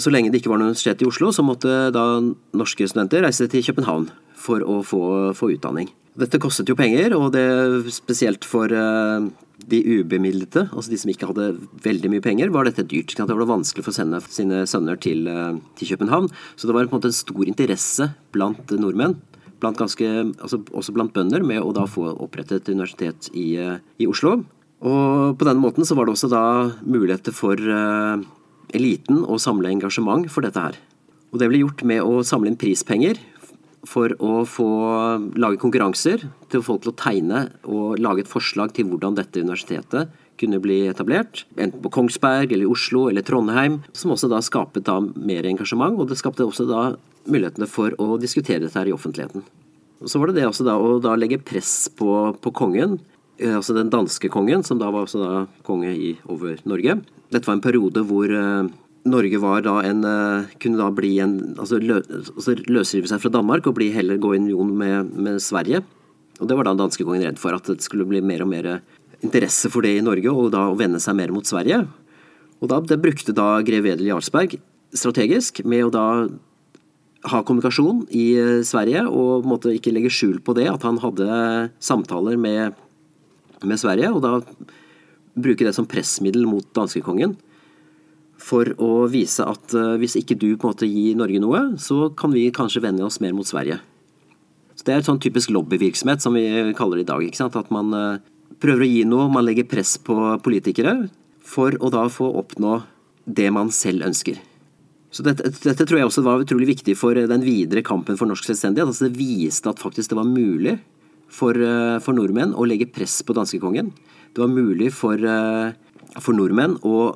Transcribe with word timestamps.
Så 0.00 0.12
lenge 0.12 0.32
det 0.32 0.40
ikke 0.40 0.52
var 0.52 0.60
noe 0.60 0.70
universitet 0.70 1.04
i 1.04 1.08
Oslo, 1.08 1.30
så 1.34 1.44
måtte 1.44 1.90
da 1.94 2.04
norske 2.56 2.88
studenter 2.88 3.24
reise 3.26 3.48
til 3.50 3.64
København 3.66 4.08
for 4.40 4.64
å 4.64 4.80
få, 4.86 5.02
få 5.36 5.52
utdanning. 5.54 5.90
Dette 6.20 6.40
kostet 6.42 6.68
jo 6.68 6.76
penger, 6.78 7.14
og 7.16 7.30
det 7.36 7.44
spesielt 7.94 8.44
for 8.48 8.72
uh, 8.72 9.22
de 9.70 9.80
ubemidlede, 10.00 10.66
altså 10.68 10.90
de 10.90 10.98
som 11.00 11.12
ikke 11.12 11.28
hadde 11.30 11.52
veldig 11.84 12.10
mye 12.12 12.24
penger, 12.24 12.52
var 12.52 12.66
dette 12.66 12.86
dyrt. 12.88 13.14
Det 13.14 13.36
var 13.36 13.48
vanskelig 13.48 13.84
for 13.86 13.94
å 13.94 13.98
sende 14.00 14.20
sine 14.26 14.64
sønner 14.68 14.98
til, 15.00 15.28
uh, 15.30 15.60
til 15.78 15.92
København. 15.92 16.30
Så 16.56 16.68
det 16.68 16.76
var 16.76 16.88
på 16.88 16.96
en 16.96 17.00
måte 17.00 17.12
en 17.12 17.20
stor 17.20 17.44
interesse 17.46 18.10
blant 18.34 18.74
nordmenn 18.78 19.18
blant 19.60 19.76
ganske, 19.76 20.06
altså 20.40 20.62
også 20.72 20.94
blant 20.96 21.12
bønder, 21.12 21.42
med 21.44 21.60
å 21.60 21.74
da 21.76 21.82
få 21.84 22.06
opprettet 22.24 22.70
universitet 22.72 23.28
i, 23.36 23.50
uh, 23.60 23.76
i 24.00 24.08
Oslo. 24.08 24.38
Og 24.80 25.36
på 25.36 25.44
den 25.44 25.60
måten 25.60 25.84
så 25.84 25.92
var 25.98 26.08
det 26.08 26.14
også 26.14 26.30
da 26.32 26.44
muligheter 26.80 27.34
for 27.36 27.60
eliten 28.76 29.24
å 29.24 29.38
samle 29.40 29.72
engasjement 29.72 30.28
for 30.30 30.46
dette 30.46 30.62
her. 30.62 30.78
Og 31.30 31.38
det 31.40 31.50
ble 31.50 31.62
gjort 31.62 31.84
med 31.86 32.02
å 32.02 32.24
samle 32.26 32.50
inn 32.50 32.58
prispenger 32.60 33.20
for 33.88 34.12
å 34.20 34.42
få 34.48 34.68
lage 35.40 35.60
konkurranser 35.62 36.26
til 36.52 36.64
folk 36.64 36.82
til 36.84 36.92
å 36.92 36.98
tegne 37.00 37.44
og 37.64 38.00
lage 38.02 38.24
et 38.24 38.30
forslag 38.30 38.74
til 38.76 38.90
hvordan 38.90 39.16
dette 39.16 39.40
universitetet 39.40 40.10
kunne 40.40 40.60
bli 40.62 40.82
etablert. 40.88 41.44
Enten 41.56 41.82
på 41.84 41.92
Kongsberg 41.92 42.52
eller 42.54 42.70
Oslo 42.70 43.06
eller 43.10 43.24
Trondheim. 43.26 43.80
Som 43.96 44.14
også 44.14 44.30
da 44.32 44.40
skapet 44.44 44.86
da 44.88 44.98
mer 45.00 45.48
engasjement, 45.48 45.98
og 46.00 46.08
det 46.10 46.18
skapte 46.20 46.46
også 46.46 46.66
da 46.68 46.82
mulighetene 47.30 47.68
for 47.68 47.96
å 48.00 48.16
diskutere 48.20 48.64
dette 48.64 48.78
her 48.80 48.88
i 48.88 48.96
offentligheten. 48.96 49.44
Så 50.08 50.20
var 50.20 50.30
det 50.30 50.40
det 50.40 50.48
også 50.48 50.64
da 50.64 50.78
å 50.80 50.94
da 51.02 51.12
legge 51.18 51.40
press 51.44 51.90
på, 51.92 52.08
på 52.40 52.52
kongen, 52.56 52.98
altså 53.48 53.74
den 53.76 53.90
danske 53.92 54.28
kongen, 54.32 54.64
som 54.66 54.80
da 54.80 54.90
var 54.92 55.06
også 55.06 55.22
da 55.22 55.42
konge 55.66 55.92
i, 55.94 56.12
over 56.28 56.60
Norge. 56.68 56.98
Dette 57.32 57.46
var 57.46 57.56
en 57.56 57.64
periode 57.64 58.02
hvor 58.08 58.32
eh, 58.34 58.70
Norge 59.08 59.40
var 59.40 59.64
da 59.64 59.78
en, 59.88 60.04
eh, 60.04 60.50
kunne 60.60 60.80
da 60.80 60.90
bli 60.92 61.14
en 61.24 61.38
altså, 61.56 61.80
lø, 61.80 62.00
altså 62.02 62.56
løsrive 62.68 63.08
seg 63.08 63.22
fra 63.22 63.32
Danmark 63.32 63.68
og 63.70 63.78
bli 63.78 63.90
heller 63.94 64.20
gå 64.20 64.34
i 64.34 64.42
union 64.42 64.74
med, 64.76 65.14
med 65.16 65.40
Sverige. 65.40 65.82
Og 66.40 66.48
Det 66.48 66.56
var 66.56 66.68
da 66.68 66.76
danskekongen 66.76 67.24
redd 67.28 67.40
for, 67.40 67.56
at 67.56 67.68
det 67.68 67.84
skulle 67.84 68.08
bli 68.08 68.20
mer 68.24 68.44
og 68.44 68.52
mer 68.52 68.68
interesse 69.24 69.68
for 69.72 69.84
det 69.84 69.98
i 69.98 70.04
Norge, 70.04 70.32
og 70.32 70.52
da 70.54 70.66
å 70.70 70.76
vende 70.78 71.00
seg 71.00 71.16
mer 71.18 71.32
mot 71.32 71.44
Sverige. 71.44 71.82
Og 72.60 72.68
da, 72.68 72.80
Det 72.80 73.00
brukte 73.00 73.36
da 73.36 73.60
grev 73.64 73.88
Edel 73.88 74.08
Jarlsberg 74.08 74.56
strategisk 74.96 75.62
med 75.68 75.86
å 75.86 75.92
da 75.94 76.06
ha 77.30 77.42
kommunikasjon 77.44 78.06
i 78.16 78.26
eh, 78.40 78.60
Sverige, 78.66 79.04
og 79.08 79.48
måtte 79.48 79.74
ikke 79.76 79.92
legge 79.92 80.12
skjul 80.12 80.38
på 80.44 80.54
det, 80.56 80.68
at 80.72 80.84
han 80.86 81.00
hadde 81.02 81.28
samtaler 81.82 82.38
med, 82.40 82.78
med 83.66 83.80
Sverige, 83.80 84.10
og 84.12 84.22
da 84.24 84.38
bruke 85.40 85.66
det 85.66 85.74
som 85.76 85.88
pressmiddel 85.88 86.46
mot 86.48 86.66
danskekongen 86.76 87.36
for 88.40 88.72
å 88.80 89.06
vise 89.12 89.44
at 89.44 89.74
uh, 89.76 89.96
hvis 90.00 90.16
ikke 90.20 90.38
du 90.38 90.48
på 90.54 90.66
en 90.66 90.72
måte 90.72 90.88
gir 90.88 91.18
Norge 91.18 91.40
noe, 91.42 91.62
så 91.80 92.08
kan 92.16 92.32
vi 92.32 92.48
kanskje 92.54 92.82
vende 92.86 93.04
oss 93.04 93.20
mer 93.20 93.34
mot 93.36 93.46
Sverige. 93.46 93.78
Så 94.74 94.86
Det 94.86 94.94
er 94.94 95.02
et 95.02 95.08
sånn 95.08 95.20
typisk 95.20 95.52
lobbyvirksomhet 95.52 96.24
som 96.24 96.36
vi 96.38 96.46
kaller 96.76 97.00
det 97.00 97.04
i 97.04 97.10
dag. 97.12 97.24
ikke 97.24 97.40
sant? 97.42 97.58
At 97.60 97.72
man 97.74 97.92
uh, 97.92 98.20
prøver 98.60 98.86
å 98.86 98.90
gi 98.90 99.02
noe, 99.08 99.28
man 99.32 99.44
legger 99.44 99.68
press 99.68 99.98
på 100.00 100.16
politikere 100.44 101.10
for 101.44 101.76
å 101.80 101.90
da 101.92 102.06
få 102.12 102.30
oppnå 102.40 102.80
det 103.28 103.50
man 103.52 103.68
selv 103.74 104.06
ønsker. 104.08 104.40
Så 105.10 105.24
dette, 105.26 105.50
dette, 105.50 105.84
tror 105.84 105.98
jeg 105.98 106.08
også 106.08 106.22
var 106.22 106.42
utrolig 106.42 106.68
viktig 106.70 106.94
for 106.98 107.18
den 107.18 107.42
videre 107.42 107.82
kampen 107.82 108.16
for 108.18 108.30
norsk 108.30 108.46
selvstendighet. 108.46 108.92
Altså 108.92 109.08
det 109.08 109.18
viste 109.18 109.68
at 109.68 109.82
faktisk 109.82 110.12
det 110.12 110.18
var 110.20 110.28
mulig 110.28 110.78
for, 111.30 111.56
uh, 111.56 111.96
for 112.02 112.16
nordmenn 112.16 112.52
å 112.54 112.66
legge 112.68 112.90
press 112.90 113.20
på 113.26 113.36
danskekongen. 113.36 113.92
Det 114.30 114.42
var 114.42 114.52
mulig 114.52 114.92
for, 114.94 115.18
for 116.22 116.36
nordmenn 116.38 116.76
å 116.86 117.08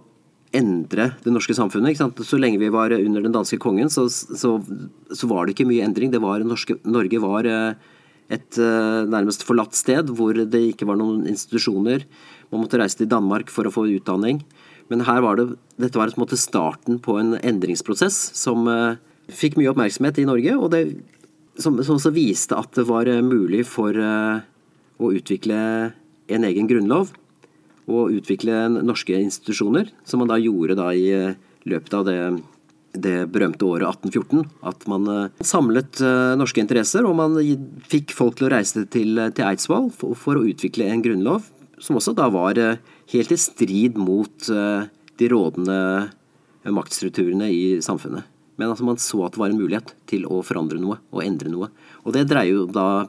endre 0.54 1.08
det 1.24 1.32
norske 1.32 1.54
samfunnet. 1.56 1.98
Så 1.98 2.38
lenge 2.38 2.60
vi 2.62 2.72
var 2.72 2.94
under 2.94 3.24
den 3.24 3.34
danske 3.34 3.58
kongen, 3.62 3.90
så, 3.90 4.06
så, 4.10 4.56
så 5.10 5.30
var 5.30 5.46
det 5.46 5.54
ikke 5.54 5.68
mye 5.68 5.84
endring. 5.86 6.14
Var, 6.14 6.44
norske, 6.46 6.78
Norge 6.86 7.20
var 7.22 7.48
eh, 7.48 7.94
et 8.34 8.60
eh, 8.60 9.00
nærmest 9.10 9.44
forlatt 9.46 9.76
sted 9.76 10.12
hvor 10.14 10.38
det 10.38 10.62
ikke 10.70 10.88
var 10.88 11.00
noen 11.00 11.24
institusjoner. 11.30 12.06
Man 12.52 12.64
måtte 12.64 12.80
reise 12.80 13.00
til 13.02 13.10
Danmark 13.10 13.50
for 13.52 13.66
å 13.66 13.74
få 13.74 13.88
utdanning. 13.90 14.44
Men 14.92 15.06
her 15.08 15.22
var 15.24 15.40
det, 15.40 15.48
dette 15.80 15.98
var 15.98 16.12
på 16.12 16.20
en 16.20 16.26
måte 16.26 16.40
starten 16.40 17.00
på 17.02 17.16
en 17.18 17.34
endringsprosess 17.40 18.18
som 18.36 18.68
fikk 19.32 19.56
mye 19.56 19.70
oppmerksomhet 19.70 20.18
i 20.20 20.26
Norge, 20.28 20.56
og 20.60 20.68
det, 20.74 20.82
som, 21.60 21.76
som, 21.84 22.14
viste 22.14 22.56
at 22.56 22.72
det 22.74 22.86
var 22.88 23.08
mulig 23.22 23.62
for 23.68 23.96
uh, 23.96 24.40
å 24.98 25.12
utvikle 25.14 25.58
en 26.32 26.46
egen 26.48 26.68
grunnlov 26.70 27.12
og 27.90 28.14
utvikle 28.16 28.66
norske 28.72 29.16
institusjoner, 29.18 29.90
som 30.08 30.22
man 30.22 30.30
da 30.32 30.40
gjorde 30.40 30.76
da 30.78 30.90
i 30.96 31.08
eh, 31.12 31.36
løpet 31.68 31.96
av 31.98 32.06
det, 32.08 32.18
det 32.96 33.16
berømte 33.32 33.66
året 33.68 34.06
1814. 34.06 34.46
At 34.64 34.86
man 34.88 35.10
eh, 35.12 35.42
samlet 35.44 36.00
eh, 36.00 36.32
norske 36.40 36.62
interesser, 36.64 37.04
og 37.04 37.18
man 37.20 37.36
fikk 37.90 38.14
folk 38.16 38.38
til 38.38 38.48
å 38.48 38.54
reise 38.54 38.86
til, 38.88 39.20
til 39.36 39.48
Eidsvoll 39.50 39.90
for, 39.92 40.16
for, 40.16 40.40
å 40.40 40.48
utvikle 40.48 40.88
en 40.88 41.04
grunnlov 41.04 41.50
som 41.82 41.98
også 42.00 42.14
da 42.16 42.30
var 42.32 42.56
helt 42.56 43.32
i 43.34 43.36
strid 43.36 43.98
mot 44.00 44.46
de 44.48 45.26
rådende 45.28 45.74
maktstrukturene 46.72 47.50
i 47.52 47.64
samfunnet. 47.84 48.24
Men 48.56 48.70
altså 48.70 48.86
man 48.86 49.00
så 49.02 49.24
at 49.26 49.34
det 49.34 49.42
var 49.42 49.52
en 49.52 49.58
mulighet 49.58 49.94
til 50.10 50.26
å 50.30 50.42
forandre 50.46 50.78
noe 50.82 51.00
og 51.10 51.24
endre 51.24 51.50
noe. 51.50 51.70
Og 52.04 52.14
det 52.14 52.26
dreier 52.30 52.60
jo 52.60 52.68
da 52.70 53.06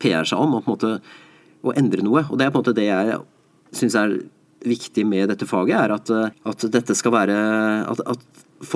PR 0.00 0.26
seg 0.28 0.40
om, 0.40 0.56
å, 0.56 0.62
på 0.64 0.72
en 0.72 0.76
måte, 0.76 1.20
å 1.64 1.74
endre 1.76 2.04
noe. 2.04 2.24
Og 2.30 2.38
det 2.40 2.46
er 2.46 2.54
på 2.54 2.60
en 2.60 2.64
måte 2.64 2.76
det 2.76 2.88
jeg 2.88 3.18
syns 3.74 3.98
er 3.98 4.16
viktig 4.64 5.04
med 5.06 5.28
dette 5.28 5.46
faget, 5.48 5.76
er 5.76 5.94
at, 5.94 6.10
eh, 6.10 6.32
at 6.48 6.66
dette 6.72 6.96
skal 6.96 7.12
være 7.14 7.36
at, 7.90 8.00
at, 8.14 8.24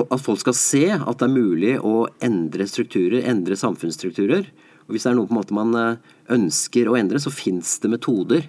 at, 0.05 0.21
folk 0.21 0.41
skal 0.43 0.57
se 0.57 0.85
at 0.93 1.21
det 1.21 1.25
er 1.25 1.33
mulig 1.33 1.75
å 1.81 2.07
endre 2.25 2.67
strukturer, 2.69 3.23
endre 3.25 3.57
samfunnsstrukturer. 3.57 4.49
Og 4.85 4.93
Hvis 4.93 5.05
det 5.05 5.11
er 5.11 5.17
noe 5.17 5.29
på 5.29 5.33
en 5.35 5.41
måte 5.41 5.57
man 5.57 5.75
eh, 5.77 6.15
ønsker 6.35 6.89
å 6.89 6.97
endre, 6.99 7.21
så 7.21 7.33
fins 7.33 7.77
det 7.81 7.93
metoder 7.93 8.45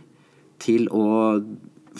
til 0.61 0.89
å 0.93 1.41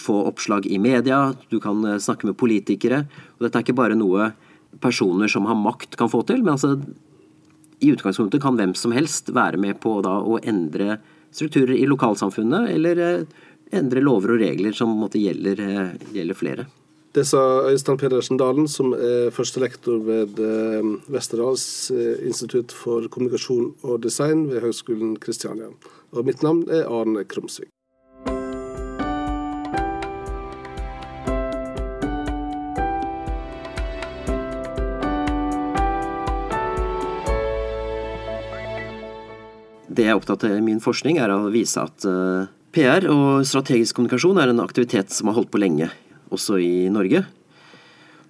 få 0.01 0.17
oppslag 0.29 0.69
i 0.71 0.79
media, 0.79 1.33
du 1.51 1.59
kan 1.63 1.81
eh, 1.87 2.01
snakke 2.03 2.29
med 2.29 2.39
politikere. 2.41 3.05
og 3.39 3.47
Dette 3.47 3.61
er 3.61 3.67
ikke 3.67 3.81
bare 3.81 3.99
noe 3.99 4.33
personer 4.81 5.29
som 5.29 5.47
har 5.51 5.59
makt 5.59 5.97
kan 5.99 6.11
få 6.13 6.23
til, 6.29 6.45
men 6.45 6.55
altså 6.55 6.77
i 7.81 7.91
utgangspunktet 7.93 8.43
kan 8.43 8.59
hvem 8.59 8.75
som 8.77 8.93
helst 8.93 9.33
være 9.35 9.61
med 9.61 9.81
på 9.81 9.99
da, 10.05 10.19
å 10.21 10.39
endre 10.45 10.99
strukturer 11.33 11.75
i 11.79 11.87
lokalsamfunnet, 11.89 12.69
eller 12.75 13.25
endre 13.77 14.03
lover 14.03 14.35
og 14.35 14.43
regler 14.43 14.77
som 14.77 14.93
måtte 14.99 15.21
gjelder, 15.21 15.61
eh, 15.61 15.97
gjelder 16.15 16.39
flere. 16.39 16.67
Det 17.13 17.25
sa 17.27 17.67
Øystein 17.67 17.99
Pedersen 17.99 18.39
Dalen, 18.39 18.69
som 18.69 18.93
er 18.95 19.33
førstelektor 19.35 19.99
ved 20.07 20.39
eh, 20.39 20.91
Westerdals 21.11 21.91
eh, 21.91 22.23
institutt 22.27 22.71
for 22.71 23.09
kommunikasjon 23.11 23.73
og 23.83 24.03
design 24.03 24.47
ved 24.51 24.63
Høgskolen 24.63 25.17
Kristiania. 25.19 25.73
Og 26.13 26.27
mitt 26.27 26.43
navn 26.43 26.69
er 26.71 26.87
Arne 26.87 27.25
Krumsvik. 27.25 27.71
Det 39.91 40.07
jeg 40.07 40.15
er 40.15 40.21
opptatt 40.21 40.47
av 40.47 40.55
i 40.55 40.63
min 40.63 40.79
forskning, 40.83 41.19
er 41.19 41.33
å 41.35 41.51
vise 41.51 41.83
at 41.83 42.07
PR 42.71 43.03
og 43.11 43.43
strategisk 43.49 43.99
kommunikasjon 43.99 44.39
er 44.39 44.53
en 44.53 44.63
aktivitet 44.63 45.11
som 45.11 45.27
har 45.27 45.41
holdt 45.41 45.51
på 45.51 45.59
lenge, 45.59 45.89
også 46.31 46.61
i 46.63 46.87
Norge. 46.95 47.25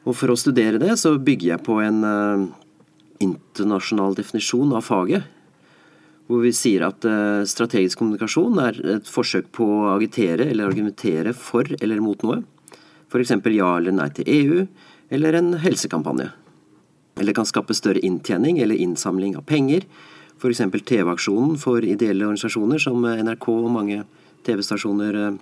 Og 0.09 0.17
for 0.17 0.33
å 0.33 0.39
studere 0.41 0.81
det, 0.81 0.95
så 0.97 1.13
bygger 1.21 1.53
jeg 1.53 1.65
på 1.67 1.77
en 1.85 2.01
uh, 2.07 2.47
internasjonal 3.21 4.17
definisjon 4.17 4.73
av 4.77 4.87
faget. 4.87 5.27
Hvor 6.31 6.41
vi 6.47 6.55
sier 6.57 6.87
at 6.87 7.05
uh, 7.05 7.43
strategisk 7.49 8.01
kommunikasjon 8.01 8.63
er 8.65 8.81
et 8.97 9.11
forsøk 9.11 9.51
på 9.57 9.67
å 9.67 9.91
agitere 9.93 10.49
eller 10.49 10.71
argumentere 10.71 11.35
for 11.37 11.69
eller 11.77 12.01
mot 12.01 12.25
noe. 12.25 12.41
F.eks. 13.11 13.35
ja 13.53 13.75
eller 13.77 13.93
nei 13.93 14.09
til 14.17 14.31
EU, 14.31 14.65
eller 15.13 15.37
en 15.37 15.53
helsekampanje. 15.61 16.31
Eller 17.21 17.37
kan 17.37 17.49
skape 17.49 17.77
større 17.77 18.01
inntjening 18.07 18.63
eller 18.63 18.81
innsamling 18.81 19.37
av 19.37 19.45
penger. 19.45 19.85
F.eks. 20.41 20.63
TV-aksjonen 20.89 21.59
for 21.61 21.85
ideelle 21.85 22.25
organisasjoner 22.25 22.81
som 22.81 23.05
NRK 23.05 23.47
og 23.53 23.71
mange 23.75 24.03
TV-stasjoner 24.47 25.19
eh, 25.21 25.39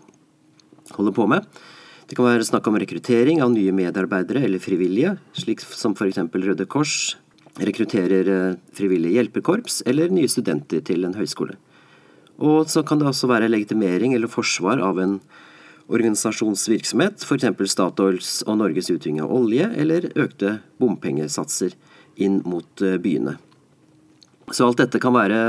holder 0.97 1.15
på 1.15 1.29
med. 1.31 1.47
Det 2.09 2.17
kan 2.17 2.27
være 2.27 2.47
snakk 2.49 2.67
om 2.67 2.79
rekruttering 2.81 3.43
av 3.45 3.53
nye 3.53 3.73
medarbeidere 3.77 4.43
eller 4.47 4.63
frivillige, 4.63 5.15
slik 5.37 5.63
som 5.63 5.95
f.eks. 5.95 6.23
Røde 6.35 6.67
Kors 6.67 7.15
rekrutterer 7.63 8.31
eh, 8.35 8.57
frivillige 8.75 9.19
hjelpekorps 9.21 9.83
eller 9.87 10.11
nye 10.11 10.31
studenter 10.31 10.83
til 10.85 11.07
en 11.07 11.17
høyskole. 11.19 11.59
Og 12.39 12.71
så 12.71 12.85
kan 12.87 13.01
det 13.01 13.09
også 13.11 13.31
være 13.31 13.51
legitimering 13.51 14.15
eller 14.15 14.31
forsvar 14.31 14.83
av 14.83 14.99
en 15.03 15.19
organisasjonsvirksomhet, 15.89 17.25
f.eks. 17.25 17.71
Statoils 17.73 18.33
og 18.47 18.59
Norges 18.61 18.91
utvinning 18.93 19.23
av 19.25 19.33
olje, 19.35 19.71
eller 19.79 20.11
økte 20.19 20.59
bompengesatser 20.83 21.75
inn 22.19 22.43
mot 22.47 22.83
eh, 22.83 22.99
byene. 23.03 23.39
Så 24.55 24.67
alt 24.67 24.81
dette 24.81 25.01
kan 25.03 25.15
være 25.17 25.41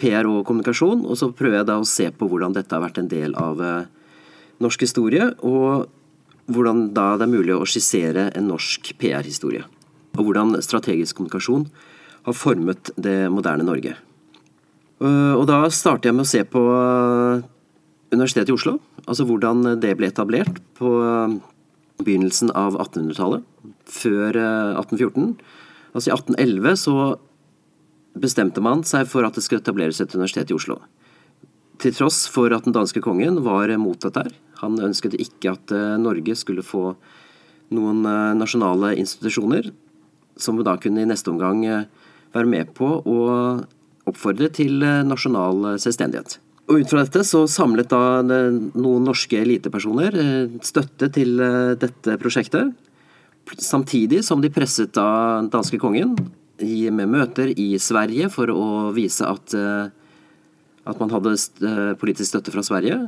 PR 0.00 0.28
og 0.28 0.44
kommunikasjon, 0.48 1.04
og 1.04 1.18
så 1.18 1.30
prøver 1.36 1.60
jeg 1.60 1.68
da 1.68 1.78
å 1.80 1.88
se 1.88 2.08
på 2.14 2.28
hvordan 2.30 2.54
dette 2.56 2.74
har 2.74 2.84
vært 2.84 3.00
en 3.02 3.10
del 3.10 3.36
av 3.38 3.60
eh, 3.64 3.88
norsk 4.64 4.86
historie. 4.86 5.30
Og 5.46 5.86
hvordan 6.50 6.88
da 6.96 7.12
det 7.20 7.28
er 7.28 7.34
mulig 7.34 7.54
å 7.56 7.68
skissere 7.68 8.30
en 8.36 8.48
norsk 8.50 8.92
PR-historie. 9.00 9.66
Og 10.18 10.26
hvordan 10.26 10.56
strategisk 10.64 11.18
kommunikasjon 11.18 11.68
har 12.26 12.36
formet 12.36 12.92
det 13.00 13.30
moderne 13.32 13.66
Norge. 13.66 13.94
Eh, 15.00 15.34
og 15.36 15.46
da 15.50 15.62
starter 15.72 16.10
jeg 16.10 16.18
med 16.18 16.28
å 16.28 16.32
se 16.32 16.44
på 16.48 16.64
eh, 16.74 17.46
Universitetet 18.10 18.50
i 18.50 18.56
Oslo. 18.56 18.78
Altså 19.06 19.26
hvordan 19.28 19.76
det 19.82 19.94
ble 19.98 20.10
etablert 20.10 20.58
på 20.78 20.90
begynnelsen 22.00 22.50
av 22.58 22.74
1800-tallet. 22.74 23.44
Før 23.90 24.36
1814. 24.40 25.34
Altså 25.94 26.10
i 26.10 26.14
1811 26.14 26.80
så 26.80 26.94
bestemte 28.18 28.62
man 28.64 28.84
seg 28.86 29.08
for 29.10 29.26
at 29.26 29.36
det 29.36 29.44
skulle 29.44 29.62
etableres 29.62 30.00
et 30.02 30.14
universitet 30.14 30.50
i 30.50 30.56
Oslo. 30.56 30.80
Til 31.80 31.94
tross 31.96 32.26
for 32.28 32.52
at 32.52 32.66
den 32.66 32.76
danske 32.76 33.00
kongen 33.04 33.40
var 33.44 33.72
mot 33.80 34.00
dette. 34.02 34.26
Han 34.60 34.80
ønsket 34.82 35.16
ikke 35.16 35.54
at 35.54 35.72
Norge 36.02 36.34
skulle 36.36 36.64
få 36.66 36.94
noen 37.72 38.02
nasjonale 38.36 38.92
institusjoner, 39.00 39.70
som 40.36 40.58
da 40.66 40.74
kunne 40.76 41.06
i 41.06 41.08
neste 41.08 41.32
omgang 41.32 41.62
være 42.34 42.50
med 42.50 42.74
på 42.76 42.90
å 43.00 43.20
oppfordre 44.10 44.50
til 44.54 44.80
eh, 44.84 45.02
nasjonal 45.06 45.72
eh, 45.72 45.80
selvstendighet. 45.82 46.38
Og 46.70 46.84
Ut 46.84 46.92
fra 46.92 47.02
dette 47.02 47.24
så 47.26 47.44
samlet 47.50 47.90
da 47.90 48.20
noen 48.22 49.06
norske 49.06 49.40
elitepersoner 49.40 50.18
eh, 50.22 50.58
støtte 50.66 51.10
til 51.14 51.40
dette 51.80 52.16
prosjektet. 52.22 52.70
Samtidig 53.58 54.22
som 54.22 54.42
de 54.42 54.52
presset 54.54 54.92
da 54.94 55.40
danske 55.50 55.80
kongen 55.82 56.14
med 56.60 57.08
møter 57.08 57.52
i 57.56 57.72
Sverige 57.80 58.28
for 58.32 58.52
å 58.52 58.90
vise 58.96 59.24
at, 59.24 59.54
at 59.54 61.00
man 61.00 61.12
hadde 61.14 61.34
politisk 62.00 62.28
støtte 62.28 62.52
fra 62.52 62.64
Sverige. 62.66 62.98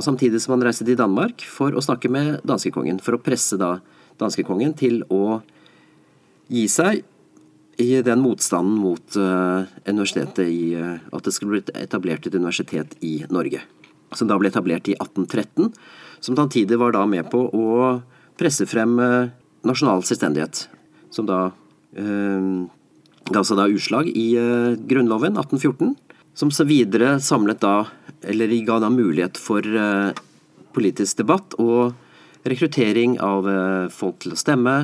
Og 0.00 0.04
samtidig 0.06 0.40
som 0.40 0.54
man 0.54 0.64
reiste 0.64 0.86
til 0.88 0.96
Danmark 0.96 1.42
for 1.44 1.76
å 1.76 1.82
snakke 1.84 2.08
med 2.08 2.38
danskekongen. 2.48 3.02
For 3.04 3.18
å 3.18 3.20
presse 3.20 3.58
da 3.60 3.74
danskekongen 4.20 4.72
til 4.78 5.02
å 5.12 5.42
gi 6.48 6.64
seg 6.72 7.02
i 7.80 8.00
den 8.04 8.22
motstanden 8.24 8.78
mot 8.80 9.16
uh, 9.20 9.68
universitetet 9.84 10.48
i 10.48 10.72
uh, 10.76 10.96
At 11.12 11.28
det 11.28 11.34
skulle 11.36 11.58
bli 11.58 11.76
etablert 11.80 12.26
et 12.26 12.36
universitet 12.36 12.96
i 13.04 13.26
Norge. 13.28 13.60
Som 14.16 14.28
da 14.28 14.38
ble 14.40 14.48
etablert 14.48 14.88
i 14.88 14.96
1813. 14.96 15.68
Som 16.20 16.36
samtidig 16.36 16.80
var 16.80 16.96
da 16.96 17.04
med 17.08 17.28
på 17.32 17.44
å 17.52 17.68
presse 18.40 18.64
frem 18.68 18.96
uh, 19.00 19.30
nasjonal 19.68 20.00
selvstendighet. 20.00 20.64
Som 21.12 21.28
da 21.28 21.50
ga 23.28 23.42
seg 23.44 23.60
da 23.60 23.68
utslag 23.68 24.08
i 24.08 24.32
Grunnloven 24.88 25.36
1814. 25.36 25.94
Som 26.34 26.52
så 26.54 26.64
videre 26.64 27.18
samlet 27.20 27.60
da 27.60 27.90
Eller 28.22 28.52
ga 28.64 28.78
da 28.80 28.88
mulighet 28.92 29.38
for 29.40 29.64
politisk 30.72 31.18
debatt 31.20 31.54
og 31.58 31.94
rekruttering 32.48 33.18
av 33.20 33.46
folk 33.92 34.20
til 34.22 34.34
å 34.34 34.38
stemme 34.38 34.74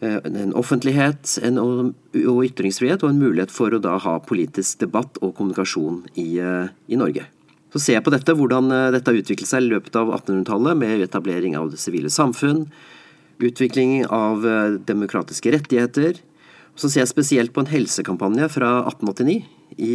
Eh, 0.00 0.16
en 0.24 0.54
offentlighet 0.56 1.34
en, 1.44 1.58
og, 1.60 1.90
ytringsfrihet, 2.46 3.02
og 3.04 3.12
en 3.12 3.20
mulighet 3.20 3.52
for 3.52 3.74
å 3.76 3.80
da 3.84 3.98
ha 4.00 4.14
politisk 4.24 4.80
debatt 4.80 5.18
og 5.20 5.34
kommunikasjon 5.36 6.06
i, 6.14 6.38
eh, 6.40 6.72
i 6.88 6.96
Norge. 6.96 7.26
Så 7.70 7.80
ser 7.80 7.98
jeg 7.98 8.04
på 8.06 8.14
dette, 8.14 8.32
hvordan 8.32 8.72
eh, 8.72 8.90
dette 8.96 9.12
har 9.12 9.20
utviklet 9.20 9.50
seg 9.50 9.66
i 9.66 9.68
løpet 9.74 9.98
av 10.00 10.08
1800-tallet, 10.08 10.78
med 10.80 11.04
etablering 11.04 11.58
av 11.58 11.68
det 11.70 11.82
sivile 11.82 12.08
samfunn, 12.08 12.70
utvikling 13.40 14.06
av 14.08 14.44
demokratiske 14.84 15.52
rettigheter. 15.52 16.18
Så 16.78 16.88
ser 16.88 17.02
jeg 17.02 17.10
spesielt 17.10 17.52
på 17.54 17.64
en 17.64 17.70
helsekampanje 17.70 18.46
fra 18.52 18.70
1889. 18.90 19.40
I, 19.80 19.90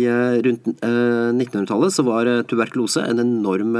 rundt 0.45 0.67
1900-tallet 0.81 1.93
så 1.93 2.05
var 2.07 2.29
tuberkulose 2.47 3.03
en 3.03 3.19
enorm, 3.19 3.75